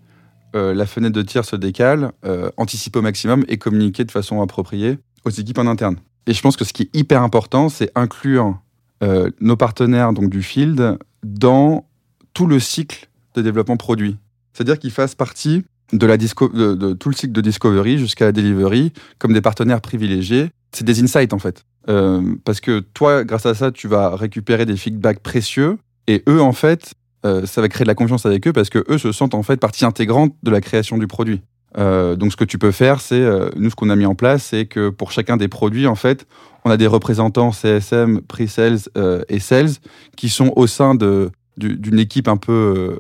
la 0.54 0.86
fenêtre 0.86 1.16
de 1.16 1.22
tir 1.22 1.46
se 1.46 1.56
décale, 1.56 2.12
anticiper 2.58 3.00
au 3.00 3.02
maximum 3.02 3.46
et 3.48 3.58
communiquer 3.58 4.04
de 4.04 4.12
façon 4.12 4.42
appropriée 4.42 4.98
aux 5.24 5.30
équipes 5.30 5.60
en 5.60 5.66
interne. 5.66 5.96
Et 6.28 6.34
je 6.34 6.42
pense 6.42 6.58
que 6.58 6.66
ce 6.66 6.74
qui 6.74 6.84
est 6.84 6.90
hyper 6.94 7.24
important, 7.24 7.70
c'est 7.70 7.90
inclure 7.96 8.60
euh, 9.04 9.30
nos 9.40 9.56
partenaires 9.56 10.14
donc 10.14 10.30
du 10.30 10.44
field 10.44 10.98
dans 11.24 11.86
tout 12.34 12.48
le 12.48 12.60
cycle 12.60 13.10
de 13.36 13.42
développement 13.42 13.78
produit. 13.78 14.18
C'est-à-dire 14.54 14.80
qu'ils 14.80 14.92
fassent 14.92 15.16
partie 15.16 15.64
de, 15.94 16.06
la 16.06 16.18
disco 16.18 16.50
de, 16.50 16.94
tout 16.94 17.10
le 17.10 17.16
cycle 17.16 17.34
de 17.34 17.42
discovery 17.42 17.98
jusqu'à 17.98 18.26
la 18.26 18.32
delivery 18.32 18.94
comme 19.18 19.34
des 19.34 19.42
partenaires 19.42 19.82
privilégiés. 19.82 20.50
C'est 20.72 20.86
des 20.86 21.02
insights 21.02 21.34
en 21.34 21.40
fait. 21.40 21.64
Euh, 21.90 22.36
parce 22.46 22.62
que 22.62 22.80
toi, 22.80 23.24
grâce 23.24 23.46
à 23.46 23.56
ça, 23.56 23.72
tu 23.72 23.88
vas 23.88 24.16
récupérer 24.16 24.66
des 24.66 24.78
feedbacks 24.78 25.20
précieux 25.20 25.78
et 26.08 26.24
eux, 26.28 26.42
en 26.42 26.54
fait, 26.54 26.94
euh, 27.26 27.46
ça 27.46 27.62
va 27.62 27.70
créer 27.70 27.84
de 27.84 27.88
la 27.88 27.96
confiance 27.96 28.26
avec 28.26 28.48
eux 28.48 28.54
parce 28.54 28.70
que 28.70 28.84
eux 28.90 28.98
se 28.98 29.12
sentent 29.12 29.36
en 29.36 29.44
fait 29.44 29.58
partie 29.58 29.86
intégrante 29.86 30.36
de 30.44 30.52
la 30.52 30.62
création 30.62 30.98
du 30.98 31.08
produit. 31.08 31.42
Euh, 31.78 32.16
donc 32.16 32.32
ce 32.32 32.38
que 32.38 32.44
tu 32.44 32.58
peux 32.58 32.72
faire, 32.72 33.00
c'est 33.02 33.16
euh, 33.22 33.50
nous 33.56 33.70
ce 33.70 33.76
qu'on 33.76 33.90
a 33.90 33.96
mis 33.96 34.06
en 34.06 34.16
place, 34.16 34.44
c'est 34.44 34.66
que 34.66 34.90
pour 34.90 35.12
chacun 35.12 35.38
des 35.38 35.48
produits, 35.48 35.88
en 35.88 35.96
fait, 35.96 36.26
on 36.66 36.70
a 36.70 36.78
des 36.78 36.88
représentants 36.88 37.52
CSM, 37.52 38.22
pre-sales 38.22 38.80
euh, 38.98 39.24
et 39.30 39.40
sales 39.40 39.70
qui 40.18 40.30
sont 40.30 40.52
au 40.56 40.68
sein 40.68 40.96
de 40.96 41.32
du- 41.58 41.78
d'une 41.78 42.00
équipe 42.00 42.28
un 42.28 42.38
peu 42.38 42.98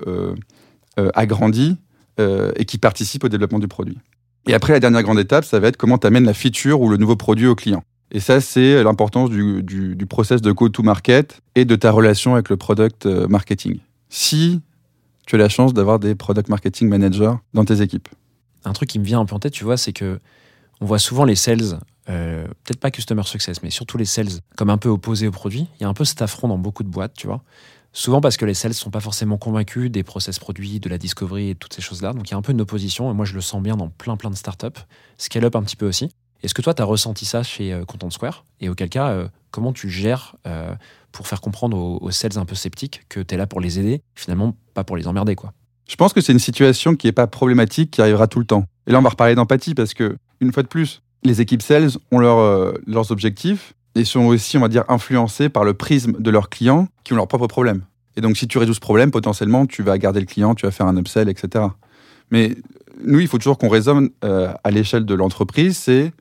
agrandie 1.15 1.77
et 2.19 2.65
qui 2.65 2.77
participent 2.77 3.23
au 3.23 3.29
développement 3.29 3.59
du 3.59 3.67
produit. 3.67 3.97
Et 4.47 4.53
après, 4.53 4.73
la 4.73 4.79
dernière 4.79 5.01
grande 5.03 5.19
étape, 5.19 5.45
ça 5.45 5.59
va 5.59 5.67
être 5.69 5.77
comment 5.77 5.97
tu 5.97 6.05
amènes 6.07 6.25
la 6.25 6.33
feature 6.33 6.81
ou 6.81 6.89
le 6.89 6.97
nouveau 6.97 7.15
produit 7.15 7.47
au 7.47 7.55
client. 7.55 7.83
Et 8.11 8.19
ça, 8.19 8.41
c'est 8.41 8.83
l'importance 8.83 9.29
du, 9.29 9.63
du, 9.63 9.95
du 9.95 10.05
process 10.05 10.41
de 10.41 10.51
go-to-market 10.51 11.41
et 11.55 11.65
de 11.65 11.75
ta 11.75 11.91
relation 11.91 12.33
avec 12.33 12.49
le 12.49 12.57
product 12.57 13.05
marketing. 13.05 13.79
Si 14.09 14.59
tu 15.25 15.35
as 15.35 15.39
la 15.39 15.49
chance 15.49 15.73
d'avoir 15.73 15.97
des 15.97 16.13
product 16.13 16.49
marketing 16.49 16.89
managers 16.89 17.33
dans 17.53 17.63
tes 17.65 17.81
équipes. 17.81 18.09
Un 18.65 18.73
truc 18.73 18.89
qui 18.89 18.99
me 18.99 19.05
vient 19.05 19.19
un 19.19 19.25
peu 19.25 19.35
en 19.35 19.39
tête, 19.39 19.53
tu 19.53 19.63
vois, 19.63 19.77
c'est 19.77 19.93
que 19.93 20.19
on 20.81 20.85
voit 20.85 20.99
souvent 20.99 21.25
les 21.25 21.35
sales, 21.35 21.79
euh, 22.09 22.47
peut-être 22.63 22.79
pas 22.79 22.89
customer 22.89 23.23
success, 23.23 23.61
mais 23.61 23.69
surtout 23.69 23.97
les 23.97 24.05
sales, 24.05 24.41
comme 24.57 24.69
un 24.69 24.77
peu 24.77 24.89
opposés 24.89 25.27
au 25.27 25.31
produit. 25.31 25.67
Il 25.79 25.83
y 25.83 25.85
a 25.85 25.89
un 25.89 25.93
peu 25.93 26.05
cet 26.05 26.21
affront 26.21 26.47
dans 26.47 26.57
beaucoup 26.57 26.83
de 26.83 26.89
boîtes, 26.89 27.13
tu 27.15 27.27
vois. 27.27 27.43
Souvent 27.93 28.21
parce 28.21 28.37
que 28.37 28.45
les 28.45 28.53
sales 28.53 28.73
sont 28.73 28.89
pas 28.89 28.99
forcément 28.99 29.37
convaincus 29.37 29.91
des 29.91 30.03
process 30.03 30.39
produits, 30.39 30.79
de 30.79 30.89
la 30.89 30.97
discovery 30.97 31.49
et 31.49 31.55
toutes 31.55 31.73
ces 31.73 31.81
choses-là. 31.81 32.13
Donc 32.13 32.29
il 32.29 32.31
y 32.31 32.33
a 32.33 32.37
un 32.37 32.41
peu 32.41 32.51
une 32.51 32.61
opposition, 32.61 33.11
et 33.11 33.13
moi 33.13 33.25
je 33.25 33.35
le 33.35 33.41
sens 33.41 33.61
bien 33.61 33.75
dans 33.75 33.89
plein 33.89 34.17
plein 34.17 34.29
de 34.29 34.35
startups. 34.35 34.79
Scale 35.17 35.45
up 35.45 35.55
un 35.55 35.63
petit 35.63 35.75
peu 35.75 35.87
aussi. 35.87 36.09
Est-ce 36.41 36.55
que 36.55 36.63
toi, 36.63 36.73
tu 36.73 36.81
as 36.81 36.85
ressenti 36.85 37.25
ça 37.25 37.43
chez 37.43 37.71
euh, 37.71 37.85
Content 37.85 38.09
Square? 38.09 38.45
Et 38.59 38.69
auquel 38.69 38.89
cas, 38.89 39.09
euh, 39.09 39.27
comment 39.51 39.73
tu 39.73 39.89
gères 39.89 40.35
pour 41.11 41.27
faire 41.27 41.41
comprendre 41.41 41.77
aux, 41.77 41.99
aux 42.01 42.11
sales 42.11 42.39
un 42.39 42.45
peu 42.45 42.55
sceptiques 42.55 43.01
que 43.09 43.19
tu 43.19 43.35
es 43.35 43.37
là 43.37 43.45
pour 43.45 43.61
les 43.61 43.77
aider, 43.77 44.01
finalement 44.15 44.55
pas 44.73 44.83
pour 44.83 44.97
les 44.97 45.07
emmerder, 45.07 45.35
quoi? 45.35 45.53
Je 45.87 45.95
pense 45.95 46.13
que 46.13 46.21
c'est 46.21 46.31
une 46.31 46.39
situation 46.39 46.95
qui 46.95 47.07
n'est 47.07 47.13
pas 47.13 47.27
problématique, 47.27 47.91
qui 47.91 48.01
arrivera 48.01 48.27
tout 48.27 48.39
le 48.39 48.45
temps. 48.45 48.65
Et 48.87 48.91
là, 48.91 48.99
on 48.99 49.01
va 49.01 49.09
reparler 49.09 49.35
d'empathie 49.35 49.73
parce 49.73 49.93
que, 49.93 50.17
une 50.39 50.51
fois 50.51 50.63
de 50.63 50.67
plus, 50.67 51.01
les 51.23 51.41
équipes 51.41 51.61
sales 51.61 51.91
ont 52.11 52.21
euh, 52.21 52.71
leurs 52.87 53.11
objectifs 53.11 53.73
et 53.95 54.05
sont 54.05 54.21
aussi, 54.21 54.57
on 54.57 54.61
va 54.61 54.69
dire, 54.69 54.85
influencés 54.87 55.49
par 55.49 55.63
le 55.63 55.73
prisme 55.73 56.13
de 56.19 56.31
leurs 56.31 56.49
clients 56.49 56.87
qui 57.03 57.13
ont 57.13 57.17
leurs 57.17 57.27
propres 57.27 57.47
problèmes. 57.47 57.83
Et 58.15 58.21
donc, 58.21 58.37
si 58.37 58.47
tu 58.47 58.57
résous 58.57 58.73
ce 58.73 58.79
problème, 58.79 59.11
potentiellement, 59.11 59.65
tu 59.65 59.83
vas 59.83 59.97
garder 59.97 60.19
le 60.19 60.25
client, 60.25 60.55
tu 60.55 60.65
vas 60.65 60.71
faire 60.71 60.87
un 60.87 60.97
upsell, 60.97 61.29
etc. 61.29 61.65
Mais 62.29 62.55
nous, 63.03 63.19
il 63.19 63.27
faut 63.27 63.37
toujours 63.37 63.57
qu'on 63.57 63.69
raisonne 63.69 64.09
euh, 64.23 64.53
à 64.63 64.71
l'échelle 64.71 65.05
de 65.05 65.13
l'entreprise, 65.13 65.77
c'est 65.77 66.13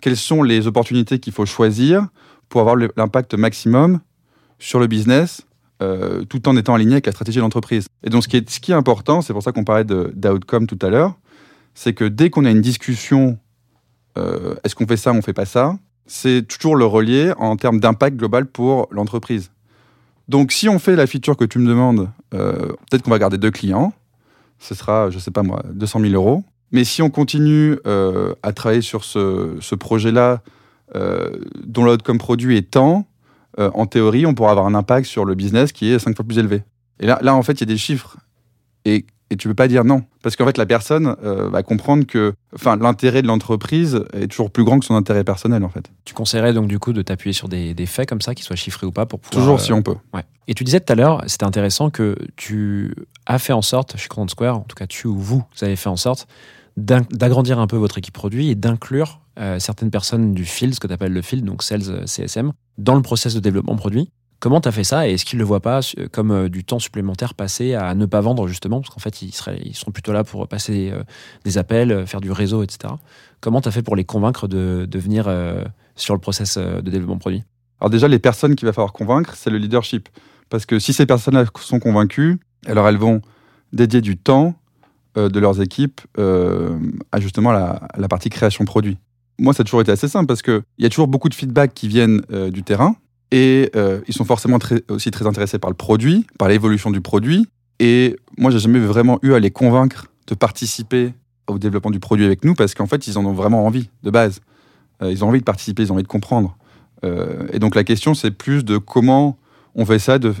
quelles 0.00 0.16
sont 0.16 0.42
les 0.42 0.66
opportunités 0.66 1.18
qu'il 1.18 1.32
faut 1.32 1.46
choisir 1.46 2.06
pour 2.48 2.60
avoir 2.60 2.76
l'impact 2.76 3.34
maximum 3.34 4.00
sur 4.58 4.78
le 4.78 4.86
business 4.86 5.45
euh, 5.82 6.24
tout 6.24 6.48
en 6.48 6.56
étant 6.56 6.74
aligné 6.74 6.92
avec 6.92 7.04
la 7.04 7.12
stratégie 7.12 7.36
de 7.36 7.42
l'entreprise. 7.42 7.86
Et 8.02 8.08
donc, 8.08 8.22
ce 8.22 8.28
qui 8.28 8.38
est, 8.38 8.48
ce 8.48 8.60
qui 8.60 8.72
est 8.72 8.74
important, 8.74 9.20
c'est 9.20 9.34
pour 9.34 9.42
ça 9.42 9.52
qu'on 9.52 9.64
parlait 9.64 9.84
d'outcome 9.84 10.66
tout 10.66 10.78
à 10.80 10.88
l'heure, 10.88 11.16
c'est 11.74 11.92
que 11.92 12.04
dès 12.04 12.30
qu'on 12.30 12.46
a 12.46 12.50
une 12.50 12.62
discussion, 12.62 13.38
euh, 14.16 14.54
est-ce 14.64 14.74
qu'on 14.74 14.86
fait 14.86 14.96
ça, 14.96 15.12
on 15.12 15.20
fait 15.20 15.34
pas 15.34 15.44
ça, 15.44 15.78
c'est 16.06 16.48
toujours 16.48 16.76
le 16.76 16.86
relier 16.86 17.34
en 17.36 17.56
termes 17.56 17.78
d'impact 17.78 18.16
global 18.16 18.46
pour 18.46 18.88
l'entreprise. 18.90 19.50
Donc, 20.28 20.50
si 20.50 20.66
on 20.70 20.78
fait 20.78 20.96
la 20.96 21.06
feature 21.06 21.36
que 21.36 21.44
tu 21.44 21.58
me 21.58 21.68
demandes, 21.68 22.08
euh, 22.32 22.72
peut-être 22.88 23.02
qu'on 23.02 23.10
va 23.10 23.18
garder 23.18 23.36
deux 23.36 23.50
clients, 23.50 23.92
ce 24.58 24.74
sera, 24.74 25.10
je 25.10 25.18
sais 25.18 25.30
pas 25.30 25.42
moi, 25.42 25.62
200 25.74 26.00
000 26.00 26.14
euros. 26.14 26.42
Mais 26.72 26.84
si 26.84 27.02
on 27.02 27.10
continue 27.10 27.76
à 27.84 28.52
travailler 28.52 28.80
sur 28.80 29.04
ce, 29.04 29.56
ce 29.60 29.74
projet-là, 29.74 30.40
dont 30.94 31.84
l'outcome 31.84 32.18
produit 32.18 32.56
est 32.56 32.70
tant, 32.70 33.06
euh, 33.58 33.70
en 33.74 33.86
théorie, 33.86 34.26
on 34.26 34.34
pourra 34.34 34.50
avoir 34.50 34.66
un 34.66 34.74
impact 34.74 35.06
sur 35.06 35.24
le 35.24 35.34
business 35.34 35.72
qui 35.72 35.92
est 35.92 35.98
cinq 35.98 36.14
fois 36.16 36.24
plus 36.24 36.38
élevé. 36.38 36.62
Et 37.00 37.06
là, 37.06 37.18
là 37.22 37.34
en 37.34 37.42
fait, 37.42 37.54
il 37.54 37.60
y 37.60 37.62
a 37.64 37.66
des 37.66 37.78
chiffres. 37.78 38.16
Et, 38.84 39.04
et 39.30 39.36
tu 39.36 39.48
peux 39.48 39.54
pas 39.54 39.68
dire 39.68 39.84
non. 39.84 40.04
Parce 40.22 40.36
qu'en 40.36 40.46
fait, 40.46 40.56
la 40.58 40.66
personne 40.66 41.16
euh, 41.24 41.48
va 41.48 41.62
comprendre 41.62 42.06
que 42.06 42.34
enfin, 42.54 42.76
l'intérêt 42.76 43.22
de 43.22 43.26
l'entreprise 43.26 44.04
est 44.12 44.28
toujours 44.28 44.50
plus 44.50 44.64
grand 44.64 44.78
que 44.78 44.84
son 44.84 44.94
intérêt 44.94 45.24
personnel, 45.24 45.64
en 45.64 45.68
fait. 45.68 45.90
Tu 46.04 46.14
conseillerais 46.14 46.52
donc 46.52 46.68
du 46.68 46.78
coup 46.78 46.92
de 46.92 47.02
t'appuyer 47.02 47.32
sur 47.32 47.48
des, 47.48 47.74
des 47.74 47.86
faits 47.86 48.08
comme 48.08 48.20
ça, 48.20 48.34
qui 48.34 48.42
soient 48.42 48.56
chiffrés 48.56 48.86
ou 48.86 48.92
pas, 48.92 49.06
pour 49.06 49.18
pouvoir. 49.18 49.42
Toujours 49.42 49.56
euh, 49.56 49.62
si 49.62 49.72
on 49.72 49.82
peut. 49.82 49.96
Ouais. 50.14 50.22
Et 50.48 50.54
tu 50.54 50.62
disais 50.62 50.80
tout 50.80 50.92
à 50.92 50.96
l'heure, 50.96 51.24
c'était 51.26 51.44
intéressant 51.44 51.90
que 51.90 52.16
tu 52.36 52.94
as 53.26 53.38
fait 53.38 53.52
en 53.52 53.62
sorte, 53.62 53.96
chez 53.96 54.06
Content 54.06 54.28
Square, 54.28 54.58
en 54.58 54.60
tout 54.60 54.76
cas 54.76 54.86
tu 54.86 55.08
ou 55.08 55.18
vous, 55.18 55.42
vous 55.56 55.64
avez 55.64 55.76
fait 55.76 55.88
en 55.88 55.96
sorte 55.96 56.28
d'agrandir 56.76 57.58
un 57.58 57.66
peu 57.66 57.76
votre 57.76 57.98
équipe 57.98 58.14
produit 58.14 58.50
et 58.50 58.54
d'inclure 58.54 59.20
euh, 59.38 59.58
certaines 59.58 59.90
personnes 59.90 60.32
du 60.32 60.46
field, 60.46 60.74
ce 60.74 60.80
que 60.80 60.86
tu 60.86 60.92
appelles 60.92 61.12
le 61.12 61.20
field, 61.20 61.44
donc 61.44 61.62
sales 61.62 61.82
euh, 61.88 62.06
CSM, 62.06 62.52
dans 62.78 62.94
le 62.94 63.02
process 63.02 63.34
de 63.34 63.40
développement 63.40 63.76
produit. 63.76 64.10
Comment 64.38 64.62
tu 64.62 64.68
as 64.68 64.72
fait 64.72 64.84
ça 64.84 65.08
et 65.08 65.12
est-ce 65.12 65.24
qu'ils 65.26 65.38
ne 65.38 65.42
le 65.42 65.46
voient 65.46 65.60
pas 65.60 65.80
euh, 65.98 66.08
comme 66.10 66.48
du 66.48 66.64
temps 66.64 66.78
supplémentaire 66.78 67.34
passé 67.34 67.74
à 67.74 67.94
ne 67.94 68.06
pas 68.06 68.22
vendre 68.22 68.48
justement 68.48 68.80
Parce 68.80 68.94
qu'en 68.94 69.00
fait, 69.00 69.20
ils, 69.20 69.32
seront 69.32 69.92
plutôt 69.92 70.12
là 70.12 70.24
pour 70.24 70.48
passer 70.48 70.92
des 71.44 71.58
appels, 71.58 72.06
faire 72.06 72.20
du 72.20 72.30
réseau, 72.30 72.62
etc. 72.62 72.94
Comment 73.40 73.60
tu 73.60 73.68
as 73.68 73.72
fait 73.72 73.82
pour 73.82 73.96
les 73.96 74.04
convaincre 74.04 74.48
de, 74.48 74.88
venir 74.94 75.30
sur 75.96 76.14
le 76.14 76.20
process 76.20 76.58
de 76.58 76.90
développement 76.90 77.18
produit? 77.18 77.44
Alors 77.80 77.90
déjà, 77.90 78.08
les 78.08 78.18
personnes 78.18 78.56
qu'il 78.56 78.66
va 78.66 78.72
falloir 78.72 78.92
convaincre, 78.92 79.34
c'est 79.36 79.50
le 79.50 79.58
leadership. 79.58 80.08
Parce 80.48 80.64
que 80.64 80.78
si 80.78 80.92
ces 80.92 81.06
personnes-là 81.06 81.44
sont 81.60 81.78
convaincues, 81.78 82.38
alors 82.66 82.88
elles 82.88 82.98
vont 82.98 83.20
dédier 83.72 84.00
du 84.00 84.16
temps 84.16 84.54
de 85.14 85.40
leurs 85.40 85.60
équipes 85.62 86.00
à 86.18 87.20
justement 87.20 87.52
la 87.52 88.08
partie 88.08 88.30
création 88.30 88.64
produit. 88.64 88.98
Moi, 89.38 89.52
ça 89.52 89.62
a 89.62 89.64
toujours 89.64 89.82
été 89.82 89.92
assez 89.92 90.08
simple 90.08 90.26
parce 90.26 90.42
qu'il 90.42 90.62
y 90.78 90.86
a 90.86 90.88
toujours 90.88 91.08
beaucoup 91.08 91.28
de 91.28 91.34
feedback 91.34 91.74
qui 91.74 91.88
viennent 91.88 92.22
euh, 92.32 92.50
du 92.50 92.62
terrain 92.62 92.96
et 93.30 93.70
euh, 93.76 94.00
ils 94.08 94.14
sont 94.14 94.24
forcément 94.24 94.58
aussi 94.88 95.10
très 95.10 95.26
intéressés 95.26 95.58
par 95.58 95.70
le 95.70 95.76
produit, 95.76 96.26
par 96.38 96.48
l'évolution 96.48 96.90
du 96.90 97.00
produit. 97.00 97.46
Et 97.78 98.16
moi, 98.38 98.50
j'ai 98.50 98.58
jamais 98.58 98.78
vraiment 98.78 99.18
eu 99.22 99.34
à 99.34 99.38
les 99.38 99.50
convaincre 99.50 100.06
de 100.26 100.34
participer 100.34 101.12
au 101.48 101.58
développement 101.58 101.90
du 101.90 102.00
produit 102.00 102.24
avec 102.24 102.44
nous 102.44 102.54
parce 102.54 102.74
qu'en 102.74 102.86
fait, 102.86 103.06
ils 103.06 103.18
en 103.18 103.26
ont 103.26 103.32
vraiment 103.32 103.66
envie 103.66 103.90
de 104.02 104.10
base. 104.10 104.40
Euh, 105.02 105.12
ils 105.12 105.22
ont 105.22 105.28
envie 105.28 105.40
de 105.40 105.44
participer, 105.44 105.82
ils 105.82 105.92
ont 105.92 105.96
envie 105.96 106.02
de 106.02 106.08
comprendre. 106.08 106.56
Et 107.52 107.60
donc 107.60 107.76
la 107.76 107.84
question, 107.84 108.14
c'est 108.14 108.32
plus 108.32 108.64
de 108.64 108.78
comment 108.78 109.38
on 109.76 109.86
fait 109.86 110.00
ça 110.00 110.18
de, 110.18 110.34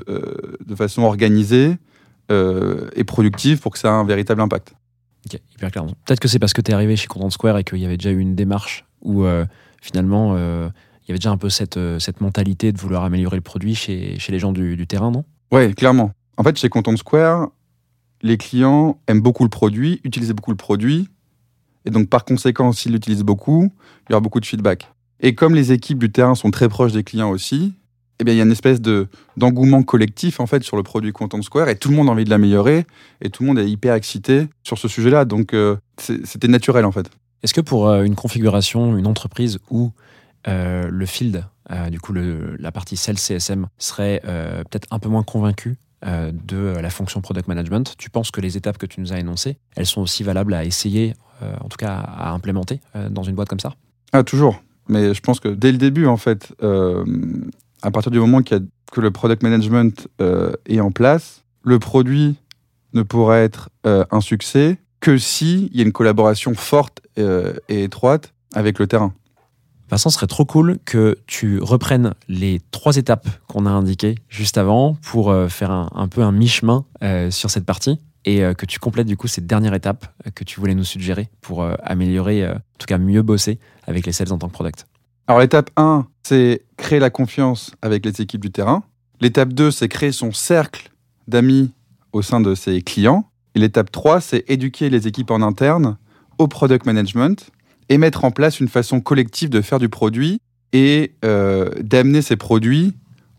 de 0.66 0.74
façon 0.74 1.02
organisée 1.02 1.76
et 2.28 3.04
productive 3.04 3.60
pour 3.60 3.70
que 3.70 3.78
ça 3.78 3.86
ait 3.86 3.92
un 3.92 4.04
véritable 4.04 4.40
impact. 4.40 4.74
Ok, 5.26 5.40
hyper 5.54 5.70
clair. 5.70 5.86
Peut-être 6.04 6.18
que 6.18 6.26
c'est 6.26 6.40
parce 6.40 6.54
que 6.54 6.60
tu 6.60 6.72
es 6.72 6.74
arrivé 6.74 6.96
chez 6.96 7.06
Content 7.06 7.30
Square 7.30 7.58
et 7.58 7.62
qu'il 7.62 7.78
y 7.78 7.84
avait 7.84 7.98
déjà 7.98 8.10
eu 8.10 8.18
une 8.18 8.34
démarche 8.34 8.85
où 9.06 9.24
euh, 9.24 9.46
finalement 9.80 10.34
euh, 10.34 10.68
il 11.02 11.08
y 11.08 11.12
avait 11.12 11.18
déjà 11.18 11.30
un 11.30 11.38
peu 11.38 11.48
cette, 11.48 11.76
euh, 11.76 11.98
cette 11.98 12.20
mentalité 12.20 12.72
de 12.72 12.78
vouloir 12.78 13.04
améliorer 13.04 13.36
le 13.36 13.42
produit 13.42 13.74
chez, 13.74 14.18
les 14.28 14.38
gens 14.38 14.52
du, 14.52 14.86
terrain, 14.86 15.12
non? 15.12 15.24
Ouais, 15.52 15.72
clairement. 15.72 16.10
En 16.36 16.42
fait, 16.42 16.58
chez 16.58 16.68
Content 16.68 16.96
Square, 16.96 17.48
les 18.22 18.36
clients 18.36 18.98
aiment 19.06 19.20
beaucoup 19.20 19.44
le 19.44 19.48
produit, 19.48 20.00
utilisent 20.02 20.32
beaucoup 20.32 20.50
le 20.50 20.56
produit. 20.56 21.08
Et 21.84 21.90
donc, 21.90 22.08
par 22.08 22.24
conséquent, 22.24 22.72
s'ils 22.72 22.92
l'utilisent 22.92 23.22
beaucoup, 23.22 23.72
il 24.08 24.12
y 24.12 24.14
aura 24.14 24.20
beaucoup 24.20 24.40
de 24.40 24.46
feedback. 24.46 24.90
Et 25.20 25.36
comme 25.36 25.54
les 25.54 25.70
équipes 25.70 26.00
du 26.00 26.10
terrain 26.10 26.34
sont 26.34 26.50
très 26.50 26.68
proches 26.68 26.92
des 26.92 27.04
clients 27.04 27.30
aussi, 27.30 27.74
eh 28.18 28.24
bien, 28.24 28.34
il 28.34 28.38
y 28.38 28.40
a 28.40 28.44
une 28.44 28.50
espèce 28.50 28.80
de, 28.80 29.06
d'engouement 29.36 29.84
collectif 29.84 30.40
en 30.40 30.46
fait 30.46 30.64
sur 30.64 30.76
le 30.76 30.82
produit 30.82 31.12
Content 31.12 31.40
Square 31.42 31.68
et 31.68 31.76
tout 31.76 31.90
le 31.90 31.94
monde 31.94 32.08
a 32.08 32.12
envie 32.12 32.24
de 32.24 32.30
l'améliorer 32.30 32.84
et 33.20 33.30
tout 33.30 33.44
le 33.44 33.46
monde 33.46 33.58
est 33.60 33.70
hyper 33.70 33.94
excité 33.94 34.48
sur 34.64 34.78
ce 34.78 34.88
sujet-là. 34.88 35.24
Donc, 35.24 35.54
c'était 35.98 36.48
naturel 36.48 36.84
en 36.84 36.92
fait. 36.92 37.08
Est-ce 37.42 37.54
que 37.54 37.60
pour 37.60 37.88
euh, 37.88 38.04
une 38.04 38.14
configuration, 38.14 38.96
une 38.96 39.06
entreprise 39.06 39.58
où 39.70 39.92
euh, 40.48 40.88
le 40.90 41.06
field, 41.06 41.44
euh, 41.70 41.90
du 41.90 42.00
coup 42.00 42.12
la 42.14 42.72
partie 42.72 42.96
sales 42.96 43.18
CSM, 43.18 43.66
serait 43.78 44.20
peut-être 44.24 44.86
un 44.90 44.98
peu 44.98 45.08
moins 45.08 45.22
convaincu 45.22 45.76
de 46.02 46.76
la 46.80 46.90
fonction 46.90 47.20
product 47.20 47.48
management, 47.48 47.94
tu 47.98 48.10
penses 48.10 48.30
que 48.30 48.40
les 48.40 48.56
étapes 48.56 48.78
que 48.78 48.86
tu 48.86 49.00
nous 49.00 49.12
as 49.12 49.18
énoncées, 49.18 49.56
elles 49.74 49.86
sont 49.86 50.02
aussi 50.02 50.22
valables 50.22 50.54
à 50.54 50.64
essayer, 50.64 51.14
en 51.42 51.68
tout 51.68 51.78
cas 51.78 51.96
à 51.96 52.30
implémenter 52.30 52.80
dans 53.10 53.24
une 53.24 53.34
boîte 53.34 53.48
comme 53.48 53.58
ça? 53.58 53.74
Ah, 54.12 54.22
toujours. 54.22 54.62
Mais 54.88 55.14
je 55.14 55.20
pense 55.20 55.40
que 55.40 55.48
dès 55.48 55.72
le 55.72 55.78
début, 55.78 56.06
en 56.06 56.16
fait, 56.16 56.54
à 56.60 57.90
partir 57.90 58.12
du 58.12 58.20
moment 58.20 58.40
que 58.42 59.00
le 59.00 59.10
product 59.10 59.42
management 59.42 60.06
est 60.66 60.80
en 60.80 60.92
place, 60.92 61.42
le 61.64 61.80
produit 61.80 62.36
ne 62.92 63.02
pourra 63.02 63.38
être 63.38 63.70
un 63.84 64.20
succès 64.20 64.78
que 65.00 65.18
s'il 65.18 65.74
y 65.76 65.80
a 65.80 65.82
une 65.82 65.92
collaboration 65.92 66.54
forte 66.54 67.00
euh, 67.18 67.54
et 67.68 67.84
étroite 67.84 68.32
avec 68.54 68.78
le 68.78 68.86
terrain. 68.86 69.12
Vincent, 69.88 70.10
ce 70.10 70.16
serait 70.16 70.26
trop 70.26 70.44
cool 70.44 70.78
que 70.84 71.16
tu 71.26 71.60
reprennes 71.60 72.14
les 72.28 72.60
trois 72.72 72.96
étapes 72.96 73.28
qu'on 73.46 73.66
a 73.66 73.70
indiquées 73.70 74.16
juste 74.28 74.58
avant 74.58 74.94
pour 74.94 75.30
euh, 75.30 75.48
faire 75.48 75.70
un, 75.70 75.88
un 75.94 76.08
peu 76.08 76.22
un 76.22 76.32
mi-chemin 76.32 76.84
euh, 77.04 77.30
sur 77.30 77.50
cette 77.50 77.64
partie 77.64 78.00
et 78.24 78.42
euh, 78.42 78.52
que 78.52 78.66
tu 78.66 78.80
complètes 78.80 79.06
du 79.06 79.16
coup 79.16 79.28
cette 79.28 79.46
dernière 79.46 79.74
étape 79.74 80.06
que 80.34 80.42
tu 80.42 80.58
voulais 80.58 80.74
nous 80.74 80.84
suggérer 80.84 81.28
pour 81.40 81.62
euh, 81.62 81.74
améliorer, 81.84 82.48
en 82.48 82.58
tout 82.78 82.86
cas 82.86 82.98
mieux 82.98 83.22
bosser 83.22 83.60
avec 83.86 84.06
les 84.06 84.12
sales 84.12 84.32
en 84.32 84.38
tant 84.38 84.48
que 84.48 84.52
product. 84.52 84.86
Alors 85.28 85.40
l'étape 85.40 85.70
1, 85.76 86.06
c'est 86.24 86.62
créer 86.76 86.98
la 86.98 87.10
confiance 87.10 87.70
avec 87.80 88.04
les 88.04 88.20
équipes 88.20 88.42
du 88.42 88.50
terrain. 88.50 88.82
L'étape 89.20 89.52
2, 89.52 89.70
c'est 89.70 89.88
créer 89.88 90.12
son 90.12 90.32
cercle 90.32 90.90
d'amis 91.28 91.72
au 92.12 92.22
sein 92.22 92.40
de 92.40 92.54
ses 92.54 92.82
clients. 92.82 93.30
Et 93.56 93.58
l'étape 93.58 93.90
3, 93.90 94.20
c'est 94.20 94.44
éduquer 94.50 94.90
les 94.90 95.08
équipes 95.08 95.30
en 95.30 95.40
interne 95.40 95.96
au 96.36 96.46
product 96.46 96.84
management 96.84 97.50
et 97.88 97.96
mettre 97.96 98.26
en 98.26 98.30
place 98.30 98.60
une 98.60 98.68
façon 98.68 99.00
collective 99.00 99.48
de 99.48 99.62
faire 99.62 99.78
du 99.78 99.88
produit 99.88 100.42
et 100.74 101.14
euh, 101.24 101.70
d'amener 101.80 102.20
ces 102.20 102.36
produits 102.36 102.92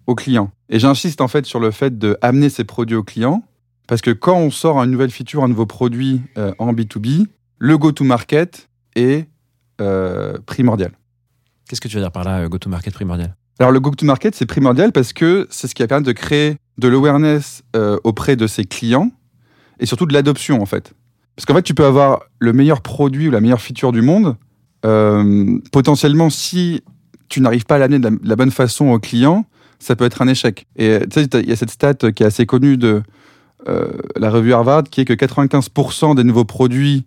aux 0.07 0.15
clients. 0.15 0.50
Et 0.69 0.79
j'insiste 0.79 1.21
en 1.21 1.27
fait 1.27 1.45
sur 1.45 1.59
le 1.59 1.69
fait 1.69 2.00
de 2.00 2.17
amener 2.24 2.50
ces 2.50 2.63
produits 2.63 2.95
aux 2.95 3.03
clients 3.03 3.43
parce 3.88 4.01
que 4.01 4.09
quand 4.09 4.39
on 4.39 4.50
sort 4.50 4.81
une 4.81 4.89
nouvelle 4.89 5.12
feature, 5.12 5.43
un 5.43 5.50
nouveau 5.50 5.67
produit 5.67 6.24
euh, 6.39 6.51
en 6.57 6.74
B2B, 6.74 7.27
le 7.59 7.77
go-to-market 7.77 8.69
est 8.95 9.27
euh, 9.81 10.39
primordial. 10.47 10.93
Qu'est-ce 11.69 11.79
que 11.79 11.88
tu 11.88 11.95
veux 11.95 12.01
dire 12.01 12.12
par 12.12 12.24
là, 12.24 12.47
go-to-market 12.47 12.91
primordial? 12.91 13.36
Alors 13.59 13.71
le 13.71 13.79
go-to-market, 13.79 14.33
c'est 14.33 14.47
primordial 14.47 14.91
parce 14.91 15.13
que 15.13 15.47
c'est 15.51 15.67
ce 15.67 15.75
qui 15.75 15.83
va 15.83 15.88
permettre 15.88 16.07
de 16.07 16.13
créer 16.13 16.57
de 16.79 16.88
l'awareness 16.88 17.62
auprès 18.03 18.36
de 18.36 18.47
ses 18.47 18.65
clients 18.65 19.12
et 19.79 19.86
surtout 19.86 20.05
de 20.05 20.13
l'adoption 20.13 20.62
en 20.62 20.65
fait. 20.65 20.93
Parce 21.36 21.46
qu'en 21.46 21.53
fait, 21.53 21.62
tu 21.62 21.75
peux 21.75 21.86
avoir 21.86 22.22
le 22.39 22.51
meilleur 22.51 22.81
produit 22.81 23.27
ou 23.27 23.31
la 23.31 23.41
meilleure 23.41 23.62
feature 23.62 23.91
du 23.91 24.01
monde. 24.01 24.36
euh, 24.86 25.60
potentiellement, 25.72 26.29
si 26.29 26.81
tu 27.29 27.41
n'arrives 27.41 27.65
pas 27.65 27.75
à 27.75 27.77
l'amener 27.77 28.00
de 28.00 28.19
la, 28.24 28.36
bonne 28.36 28.51
façon 28.51 28.89
au 28.89 29.00
client, 29.00 29.46
ça 29.79 29.96
peut 29.96 30.05
être 30.05 30.22
un 30.22 30.27
échec. 30.27 30.65
Et 30.75 31.00
tu 31.12 31.22
sais, 31.22 31.41
il 31.41 31.50
y 31.50 31.51
a 31.51 31.55
cette 31.55 31.72
stat 31.72 31.96
qui 32.15 32.24
est 32.24 32.25
assez 32.25 32.46
connue 32.46 32.77
de 32.77 33.03
euh, 33.67 33.91
la 34.15 34.29
revue 34.29 34.53
Harvard 34.53 34.84
qui 34.84 35.01
est 35.01 35.05
que 35.05 35.13
95% 35.13 36.15
des 36.15 36.24
nouveaux 36.24 36.46
produits 36.46 37.05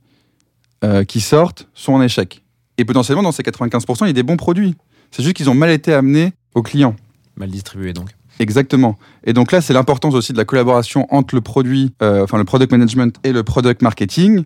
euh, 0.84 1.04
qui 1.04 1.20
sortent 1.20 1.68
sont 1.74 1.94
en 1.94 2.02
échec. 2.02 2.42
Et 2.78 2.84
potentiellement, 2.84 3.22
dans 3.22 3.32
ces 3.32 3.42
95%, 3.42 4.04
il 4.04 4.06
y 4.08 4.10
a 4.10 4.12
des 4.12 4.22
bons 4.22 4.36
produits. 4.36 4.76
C'est 5.10 5.22
juste 5.22 5.36
qu'ils 5.36 5.50
ont 5.50 5.54
mal 5.54 5.70
été 5.70 5.92
amenés 5.92 6.32
aux 6.54 6.62
clients. 6.62 6.94
Mal 7.36 7.50
distribué 7.50 7.92
donc. 7.92 8.10
Exactement. 8.40 8.96
Et 9.24 9.34
donc 9.34 9.52
là, 9.52 9.60
c'est 9.60 9.74
l'importance 9.74 10.14
aussi 10.14 10.32
de 10.32 10.38
la 10.38 10.46
collaboration 10.46 11.06
entre 11.10 11.34
le 11.34 11.42
produit, 11.42 11.92
euh, 12.02 12.24
enfin 12.24 12.38
le 12.38 12.44
product 12.44 12.72
management 12.72 13.14
et 13.22 13.32
le 13.32 13.42
product 13.42 13.82
marketing, 13.82 14.44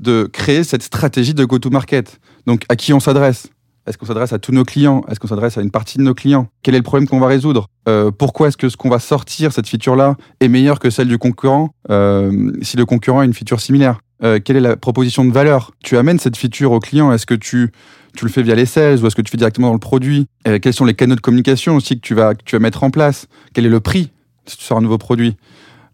de 0.00 0.24
créer 0.24 0.64
cette 0.64 0.82
stratégie 0.82 1.34
de 1.34 1.44
go-to-market. 1.44 2.18
Donc 2.46 2.64
à 2.70 2.76
qui 2.76 2.94
on 2.94 3.00
s'adresse? 3.00 3.48
Est-ce 3.86 3.98
qu'on 3.98 4.06
s'adresse 4.06 4.32
à 4.32 4.38
tous 4.38 4.52
nos 4.52 4.64
clients? 4.64 5.04
Est-ce 5.08 5.20
qu'on 5.20 5.28
s'adresse 5.28 5.58
à 5.58 5.60
une 5.60 5.70
partie 5.70 5.98
de 5.98 6.02
nos 6.02 6.14
clients? 6.14 6.48
Quel 6.62 6.74
est 6.74 6.78
le 6.78 6.82
problème 6.82 7.06
qu'on 7.06 7.20
va 7.20 7.26
résoudre? 7.26 7.68
Euh, 7.88 8.10
Pourquoi 8.10 8.48
est-ce 8.48 8.56
que 8.56 8.70
ce 8.70 8.76
qu'on 8.78 8.88
va 8.88 8.98
sortir, 8.98 9.52
cette 9.52 9.68
feature-là, 9.68 10.16
est 10.40 10.48
meilleure 10.48 10.80
que 10.80 10.88
celle 10.88 11.06
du 11.06 11.18
concurrent 11.18 11.70
euh, 11.90 12.52
si 12.62 12.78
le 12.78 12.86
concurrent 12.86 13.20
a 13.20 13.24
une 13.26 13.34
feature 13.34 13.60
similaire? 13.60 14.00
Quelle 14.22 14.56
est 14.56 14.60
la 14.60 14.78
proposition 14.78 15.26
de 15.26 15.30
valeur? 15.30 15.72
Tu 15.84 15.98
amènes 15.98 16.18
cette 16.18 16.38
feature 16.38 16.72
au 16.72 16.80
client 16.80 17.12
Est-ce 17.12 17.26
que 17.26 17.34
tu 17.34 17.70
tu 18.16 18.24
le 18.24 18.30
fais 18.30 18.42
via 18.42 18.54
les 18.54 18.66
sales 18.66 18.98
ou 19.02 19.06
est-ce 19.06 19.14
que 19.14 19.22
tu 19.22 19.30
fais 19.30 19.36
directement 19.36 19.68
dans 19.68 19.74
le 19.74 19.78
produit? 19.78 20.26
Euh, 20.48 20.58
Quels 20.60 20.74
sont 20.74 20.84
les 20.84 20.94
canaux 20.94 21.14
de 21.14 21.20
communication 21.20 21.76
aussi 21.76 21.94
que 21.94 22.00
tu 22.00 22.14
vas, 22.14 22.34
tu 22.34 22.56
vas 22.56 22.60
mettre 22.60 22.82
en 22.82 22.90
place? 22.90 23.26
Quel 23.54 23.66
est 23.66 23.70
le 23.70 23.80
prix 23.80 24.10
si 24.46 24.56
tu 24.56 24.64
sors 24.64 24.78
un 24.78 24.82
nouveau 24.82 24.98
produit? 24.98 25.36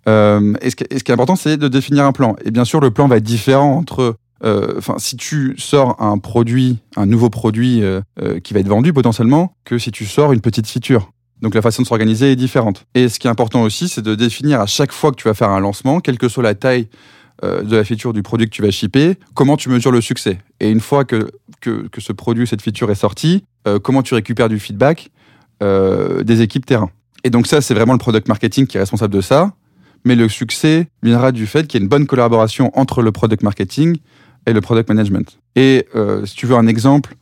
Et, 0.07 0.71
ce 0.71 0.75
qui, 0.75 0.85
et 0.91 0.99
ce 0.99 1.05
qui 1.05 1.13
est 1.13 1.15
important, 1.15 1.37
c'est 1.37 1.57
de 1.57 1.69
définir 1.69 2.05
un 2.05 2.13
plan? 2.13 2.35
Et 2.45 2.51
bien 2.51 2.65
sûr, 2.65 2.81
le 2.81 2.91
plan 2.91 3.07
va 3.07 3.19
être 3.19 3.23
différent 3.23 3.77
entre... 3.77 4.17
euh, 4.45 4.75
Enfin, 4.77 4.97
si 4.99 5.17
tu 5.17 5.55
sors 5.59 6.03
un 6.03 6.19
produit, 6.19 6.79
un 6.97 7.07
nouveau 7.07 7.31
produit 7.31 7.83
euh, 7.83 8.01
euh, 8.21 8.41
qui 8.41 8.53
va 8.53 8.59
être 8.61 8.69
vendu 8.69 8.93
potentiellement, 8.93 9.55
que 9.65 9.79
si 9.79 9.93
tu 9.93 10.05
sors 10.05 10.33
une 10.33 10.41
petite 10.41 10.67
feature. 10.67 11.13
Donc 11.41 11.55
la 11.55 11.63
façon 11.63 11.83
de 11.83 11.87
s'organiser 11.87 12.33
est 12.33 12.37
différente. 12.37 12.85
Et 12.95 13.09
ce 13.09 13.19
qui 13.21 13.27
est 13.27 13.31
important 13.31 13.63
aussi, 13.63 13.89
c'est 13.89 14.03
de 14.03 14.15
définir 14.17 14.61
à 14.61 14.67
chaque 14.67 14.93
fois 14.93 15.11
que 15.13 15.17
tu 15.17 15.29
vas 15.29 15.35
faire 15.35 15.51
un 15.51 15.61
lancement, 15.61 16.01
quelle 16.01 16.19
que 16.19 16.29
soit 16.29 16.43
la 16.43 16.55
taille 16.55 16.89
euh, 17.45 17.63
de 17.63 17.75
la 17.75 17.83
feature 17.83 18.13
du 18.13 18.23
produit 18.23 18.47
que 18.47 18.55
tu 18.55 18.63
vas 18.63 18.71
shipper, 18.71 19.17
comment 19.35 19.57
tu 19.57 19.69
mesures 19.69 19.91
le 19.91 20.01
succès? 20.01 20.39
Et 20.61 20.71
une 20.71 20.79
fois 20.79 21.05
que, 21.05 21.29
que, 21.61 21.89
ce 21.99 22.13
produit, 22.13 22.47
cette 22.47 22.63
feature 22.63 22.89
est 22.93 22.97
sortie, 22.97 23.43
euh, 23.67 23.81
comment 23.81 24.03
tu 24.03 24.15
récupères 24.15 24.49
du 24.49 24.61
feedback 24.61 25.11
euh, 25.61 26.23
des 26.23 26.41
équipes 26.41 26.65
terrain? 26.65 26.91
Et 27.25 27.31
donc 27.31 27.49
ça, 27.49 27.61
c'est 27.61 27.75
vraiment 27.75 27.95
le 27.95 27.99
product 27.99 28.29
marketing 28.29 28.69
qui 28.69 28.77
est 28.77 28.81
responsable 28.81 29.13
de 29.13 29.21
ça. 29.21 29.55
Mais 30.05 30.15
le 30.15 30.29
succès 30.29 30.87
viendra 31.03 31.33
du 31.33 31.49
fait 31.49 31.67
qu'il 31.67 31.81
y 31.81 31.83
a 31.83 31.85
une 31.85 31.89
bonne 31.89 32.07
collaboration 32.07 32.71
entre 32.75 33.03
le 33.03 33.11
product 33.11 33.43
marketing 33.43 33.99
et 34.47 34.53
le 34.53 34.61
product 34.61 34.89
management. 34.89 35.39
Et 35.57 35.87
si 36.25 36.35
tu 36.35 36.47
veux 36.47 36.57
un 36.57 36.67
exemple 36.67 37.15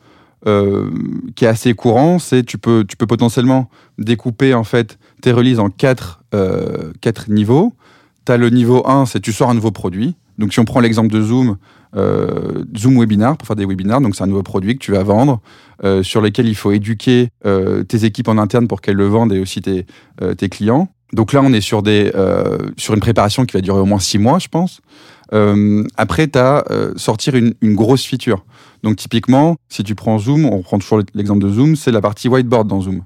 qui 0.43 1.45
est 1.45 1.49
assez 1.49 1.75
courant, 1.75 2.19
c'est 2.19 2.43
tu 2.43 2.57
peux 2.57 2.87
tu 2.89 2.97
peux 2.97 3.07
potentiellement 3.07 3.69
découper 3.99 4.55
en 4.55 4.65
fait 4.65 4.99
tes 5.21 5.31
releases 5.33 5.61
en 5.61 5.69
quatre 5.69 6.23
quatre 7.03 7.31
niveaux. 7.31 7.75
Le 8.37 8.51
niveau 8.51 8.83
1, 8.87 9.07
c'est 9.07 9.21
tu 9.21 9.33
sors 9.33 9.51
un 9.51 9.55
nouveau 9.55 9.71
produit. 9.71 10.17
Donc 10.39 10.53
si 10.53 10.61
on 10.61 10.65
prend 10.65 10.81
l'exemple 10.81 11.13
de 11.13 11.21
Zoom, 11.21 11.57
euh, 11.97 12.65
Zoom 12.77 12.99
Webinar 12.99 13.37
pour 13.37 13.47
faire 13.47 13.57
des 13.57 13.67
webinars, 13.67 14.01
donc 14.01 14.15
c'est 14.15 14.25
un 14.25 14.27
nouveau 14.27 14.43
produit 14.43 14.75
que 14.75 14.83
tu 14.83 14.93
vas 14.93 15.03
vendre, 15.03 15.41
euh, 15.85 16.03
sur 16.03 16.21
lequel 16.21 16.49
il 16.49 16.55
faut 16.55 16.73
éduquer 16.73 17.29
euh, 17.45 17.85
tes 17.85 18.05
équipes 18.05 18.29
en 18.29 18.39
interne 18.39 18.67
pour 18.67 18.81
qu'elles 18.81 18.97
le 18.97 19.07
vendent 19.07 19.33
et 19.33 19.41
aussi 19.41 19.61
tes, 19.61 19.85
clients. 20.49 20.89
Donc 21.13 21.33
là, 21.33 21.43
on 21.43 21.53
est 21.53 21.61
sur, 21.61 21.83
des, 21.83 22.13
sur 22.77 22.95
une 22.95 23.01
préparation 23.01 23.45
qui 23.45 23.53
va 23.55 23.61
durer 23.61 23.81
au 23.81 23.85
moins 23.85 23.99
six 23.99 24.19
mois, 24.19 24.39
je 24.39 24.49
pense. 24.49 24.81
Après, 25.97 26.29
tu 26.29 26.39
as 26.39 26.65
sortir 26.97 27.35
une, 27.35 27.55
une 27.61 27.75
grosse 27.75 28.05
feature. 28.05 28.45
Donc 28.83 28.97
typiquement, 28.97 29.57
si 29.69 29.83
tu 29.83 29.95
prends 29.95 30.19
Zoom, 30.19 30.47
on 30.47 30.63
prend 30.63 30.79
toujours 30.79 31.03
l'exemple 31.15 31.45
de 31.45 31.51
Zoom, 31.51 31.77
c'est 31.77 31.91
la 31.91 32.01
partie 32.01 32.29
whiteboard 32.29 32.69
dans 32.69 32.81
Zoom. 32.81 33.03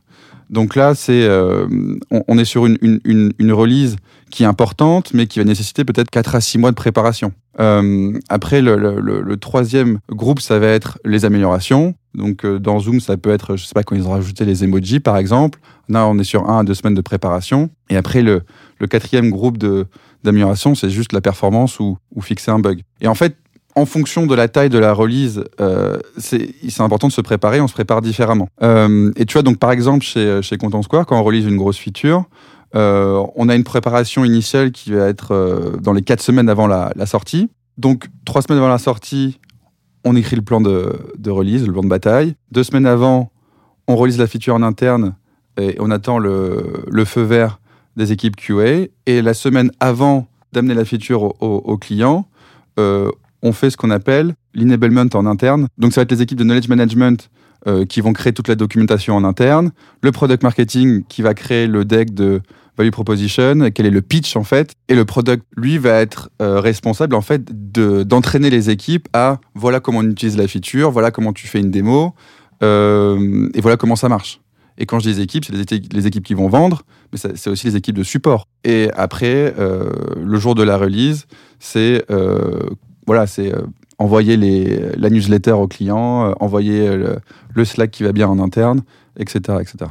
Donc 0.51 0.77
là, 0.77 0.95
c'est, 0.95 1.25
euh, 1.25 1.67
on, 2.11 2.39
est 2.39 2.45
sur 2.45 2.67
une, 2.67 2.79
une, 2.81 3.01
une, 3.05 3.33
une 3.39 3.53
release 3.53 3.97
qui 4.31 4.43
est 4.43 4.47
importante, 4.47 5.15
mais 5.15 5.27
qui 5.27 5.39
va 5.39 5.45
nécessiter 5.45 5.85
peut-être 5.85 6.11
4 6.11 6.35
à 6.35 6.41
6 6.41 6.59
mois 6.59 6.71
de 6.71 6.77
préparation. 6.77 7.33
Euh, 7.61 8.19
après, 8.29 8.61
le, 8.61 8.77
le, 8.77 9.21
le, 9.21 9.37
troisième 9.37 10.01
groupe, 10.11 10.41
ça 10.41 10.59
va 10.59 10.67
être 10.67 10.99
les 11.05 11.25
améliorations. 11.25 11.95
Donc 12.15 12.45
euh, 12.45 12.59
dans 12.59 12.81
Zoom, 12.81 13.01
ça 13.01 13.17
peut 13.17 13.31
être, 13.31 13.57
je 13.57 13.65
sais 13.65 13.75
pas, 13.75 13.83
quand 13.83 13.95
ils 13.95 14.07
ont 14.07 14.11
rajouté 14.11 14.45
les 14.45 14.65
emojis, 14.65 15.01
par 15.01 15.17
exemple. 15.17 15.61
Là, 15.89 16.07
on 16.07 16.19
est 16.19 16.25
sur 16.25 16.49
1 16.49 16.61
à 16.61 16.65
2 16.65 16.75
semaines 16.75 16.95
de 16.95 17.01
préparation. 17.01 17.71
Et 17.91 17.97
après, 17.97 18.23
le, 18.23 18.43
le 18.81 18.87
quatrième 18.87 19.31
groupe 19.31 19.59
de, 19.59 19.87
d'amélioration, 20.25 20.75
c'est 20.75 20.91
juste 20.91 21.13
la 21.13 21.21
performance 21.21 21.79
ou, 21.79 21.97
ou 22.15 22.21
fixer 22.21 22.51
un 22.51 22.59
bug. 22.59 22.81
Et 23.01 23.07
en 23.07 23.15
fait, 23.15 23.37
en 23.77 23.87
fonction 23.87 24.27
de 24.27 24.35
la 24.35 24.49
taille 24.49 24.69
de 24.69 24.79
la 24.79 24.93
release, 24.93 25.43
euh, 25.61 25.99
c'est 26.17 26.55
important 26.79 27.09
de 27.09 27.13
se 27.13 27.21
préparer, 27.21 27.61
on 27.61 27.69
se 27.69 27.73
prépare 27.73 28.03
différemment. 28.03 28.49
Euh, 28.63 29.11
et 29.17 29.27
tu 29.27 29.33
vois, 29.33 29.43
donc 29.43 29.59
par 29.59 29.73
exemple, 29.73 30.05
chez, 30.05 30.43
chez 30.43 30.57
Content 30.57 30.83
Square, 30.83 31.07
quand 31.07 31.19
on 31.19 31.25
release 31.25 31.45
une 31.45 31.57
grosse 31.57 31.79
feature, 31.79 32.25
euh, 32.77 33.25
on 33.37 33.49
a 33.49 33.55
une 33.55 33.65
préparation 33.65 34.25
initiale 34.25 34.73
qui 34.73 34.93
va 34.93 35.09
être 35.09 35.77
dans 35.81 35.93
les 35.93 36.03
quatre 36.03 36.23
semaines 36.23 36.49
avant 36.49 36.67
la, 36.67 36.93
sortie. 37.07 37.51
Donc, 37.79 38.07
trois 38.25 38.43
semaines 38.43 38.59
avant 38.59 38.69
la 38.69 38.79
sortie, 38.79 39.41
on 40.05 40.15
écrit 40.17 40.37
le 40.37 40.43
plan 40.43 40.61
de, 40.61 40.93
de, 41.19 41.31
release, 41.31 41.67
le 41.67 41.73
plan 41.73 41.83
de 41.83 41.89
bataille. 41.89 42.35
Deux 42.53 42.65
semaines 42.65 42.87
avant, 42.87 43.31
on 43.89 43.97
release 43.97 44.19
la 44.19 44.27
feature 44.27 44.55
en 44.55 44.63
interne 44.63 45.15
et 45.61 45.77
on 45.79 45.91
attend 45.91 46.19
le, 46.19 47.05
feu 47.05 47.23
vert 47.23 47.61
des 47.97 48.13
équipes 48.13 48.37
QA. 48.37 48.87
Et 49.07 49.23
la 49.23 49.35
semaine 49.35 49.71
avant 49.81 50.27
d'amener 50.53 50.75
la 50.75 50.85
feature 50.85 51.41
au, 51.43 51.79
client, 51.79 52.27
on 53.45 53.53
fait 53.53 53.71
ce 53.71 53.77
qu'on 53.77 53.91
appelle 53.91 54.35
l'enablement 54.55 55.07
en 55.15 55.27
interne. 55.27 55.69
Donc, 55.79 55.93
ça 55.93 56.01
va 56.01 56.03
être 56.03 56.13
les 56.13 56.23
équipes 56.23 56.39
de 56.39 56.45
knowledge 56.45 56.69
management 56.69 57.31
euh, 57.67 57.87
qui 57.87 58.01
vont 58.01 58.13
créer 58.13 58.33
toute 58.35 58.49
la 58.49 58.57
documentation 58.57 59.17
en 59.17 59.25
interne, 59.25 59.71
le 60.03 60.13
product 60.13 60.43
marketing 60.43 61.03
qui 61.09 61.23
va 61.23 61.33
créer 61.33 61.67
le 61.67 61.87
deck 61.87 62.13
de 62.13 62.43
value 62.77 62.91
proposition, 62.91 63.71
quel 63.73 63.87
est 63.87 63.91
le 63.91 64.03
pitch 64.03 64.37
en 64.37 64.45
fait, 64.45 64.73
et 64.89 64.95
le 64.95 65.07
product 65.07 65.47
lui 65.57 65.79
va 65.79 66.01
être 66.01 66.29
euh, 66.43 66.61
responsable 66.61 67.15
en 67.15 67.23
fait 67.23 67.73
de 67.73 68.03
d'entraîner 68.03 68.51
les 68.51 68.69
équipes 68.69 69.09
à 69.15 69.39
voilà 69.55 69.81
comment 69.81 70.01
on 70.01 70.11
utilise 70.11 70.37
la 70.37 70.47
feature, 70.47 70.91
voilà 70.91 71.11
comment 71.11 71.33
tu 71.33 71.47
fais 71.47 71.61
une 71.61 71.71
démo, 71.71 72.15
euh, 72.63 73.49
et 73.55 73.63
voilà 73.63 73.79
comment 73.79 73.97
ça 73.97 74.11
marche. 74.11 74.41
Et 74.77 74.85
quand 74.85 74.99
je 74.99 75.09
dis 75.09 75.23
équipes, 75.23 75.47
c'est 75.47 75.55
les, 75.55 76.07
équipes 76.07 76.25
qui 76.25 76.35
vont 76.35 76.49
vendre, 76.49 76.83
mais 77.13 77.19
c'est 77.19 77.49
aussi 77.49 77.69
les 77.69 77.77
équipes 77.77 77.97
de 77.97 78.03
support. 78.03 78.49
Et 78.65 78.91
après, 78.95 79.55
le 79.57 80.39
jour 80.41 80.57
de 80.57 80.65
la 80.65 80.77
release, 80.77 81.27
c'est 81.61 82.05
voilà, 83.07 83.27
c'est 83.27 83.53
euh, 83.53 83.63
envoyer 83.99 84.37
la 84.37 85.11
newsletter 85.11 85.53
aux 85.53 85.69
clients, 85.69 86.31
euh, 86.31 86.33
envoyer 86.41 86.97
le, 86.97 87.19
le, 87.55 87.65
Slack 87.65 87.91
qui 87.91 88.03
va 88.03 88.13
bien 88.13 88.29
en 88.29 88.39
interne, 88.39 88.83
etc., 89.17 89.59
etc. 89.61 89.91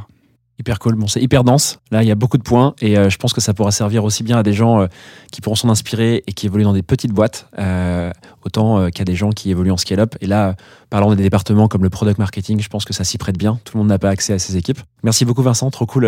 Hyper 0.60 0.78
cool. 0.78 0.96
C'est 1.08 1.22
hyper 1.22 1.44
dense. 1.44 1.80
Là, 1.90 2.04
il 2.04 2.08
y 2.08 2.12
a 2.12 2.16
beaucoup 2.16 2.38
de 2.38 2.44
points 2.44 2.76
et 2.80 2.96
euh, 2.96 3.10
je 3.10 3.18
pense 3.18 3.34
que 3.34 3.42
ça 3.42 3.56
pourra 3.56 3.72
servir 3.72 4.04
aussi 4.04 4.22
bien 4.22 4.38
à 4.38 4.44
des 4.44 4.54
gens 4.54 4.82
euh, 4.82 4.88
qui 5.32 5.42
pourront 5.42 5.56
s'en 5.56 5.70
inspirer 5.70 6.24
et 6.28 6.34
qui 6.34 6.46
évoluent 6.46 6.64
dans 6.64 6.74
des 6.74 6.84
petites 6.84 7.12
boîtes, 7.12 7.48
euh, 7.58 8.12
autant 8.46 8.90
qu'à 8.92 9.04
des 9.04 9.16
gens 9.16 9.32
qui 9.32 9.50
évoluent 9.50 9.72
en 9.72 9.78
scale-up. 9.78 10.16
Et 10.22 10.28
là, 10.28 10.56
parlant 10.92 11.16
des 11.16 11.24
départements 11.24 11.68
comme 11.68 11.82
le 11.82 11.90
product 11.90 12.20
marketing, 12.20 12.62
je 12.62 12.70
pense 12.70 12.86
que 12.86 12.94
ça 12.94 13.04
s'y 13.04 13.18
prête 13.18 13.38
bien. 13.38 13.60
Tout 13.64 13.78
le 13.78 13.80
monde 13.80 13.90
n'a 13.90 13.98
pas 13.98 14.10
accès 14.10 14.34
à 14.34 14.40
ces 14.40 14.56
équipes. 14.56 14.80
Merci 15.02 15.26
beaucoup, 15.26 15.42
Vincent. 15.42 15.72
Trop 15.72 15.88
cool 15.88 16.08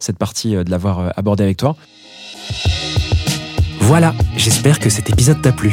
cette 0.00 0.18
partie 0.18 0.56
de 0.56 0.70
l'avoir 0.70 1.12
abordé 1.16 1.44
avec 1.44 1.56
toi. 1.56 1.76
Voilà, 3.80 4.14
j'espère 4.36 4.80
que 4.80 4.90
cet 4.90 5.10
épisode 5.10 5.40
t'a 5.40 5.52
plu. 5.52 5.72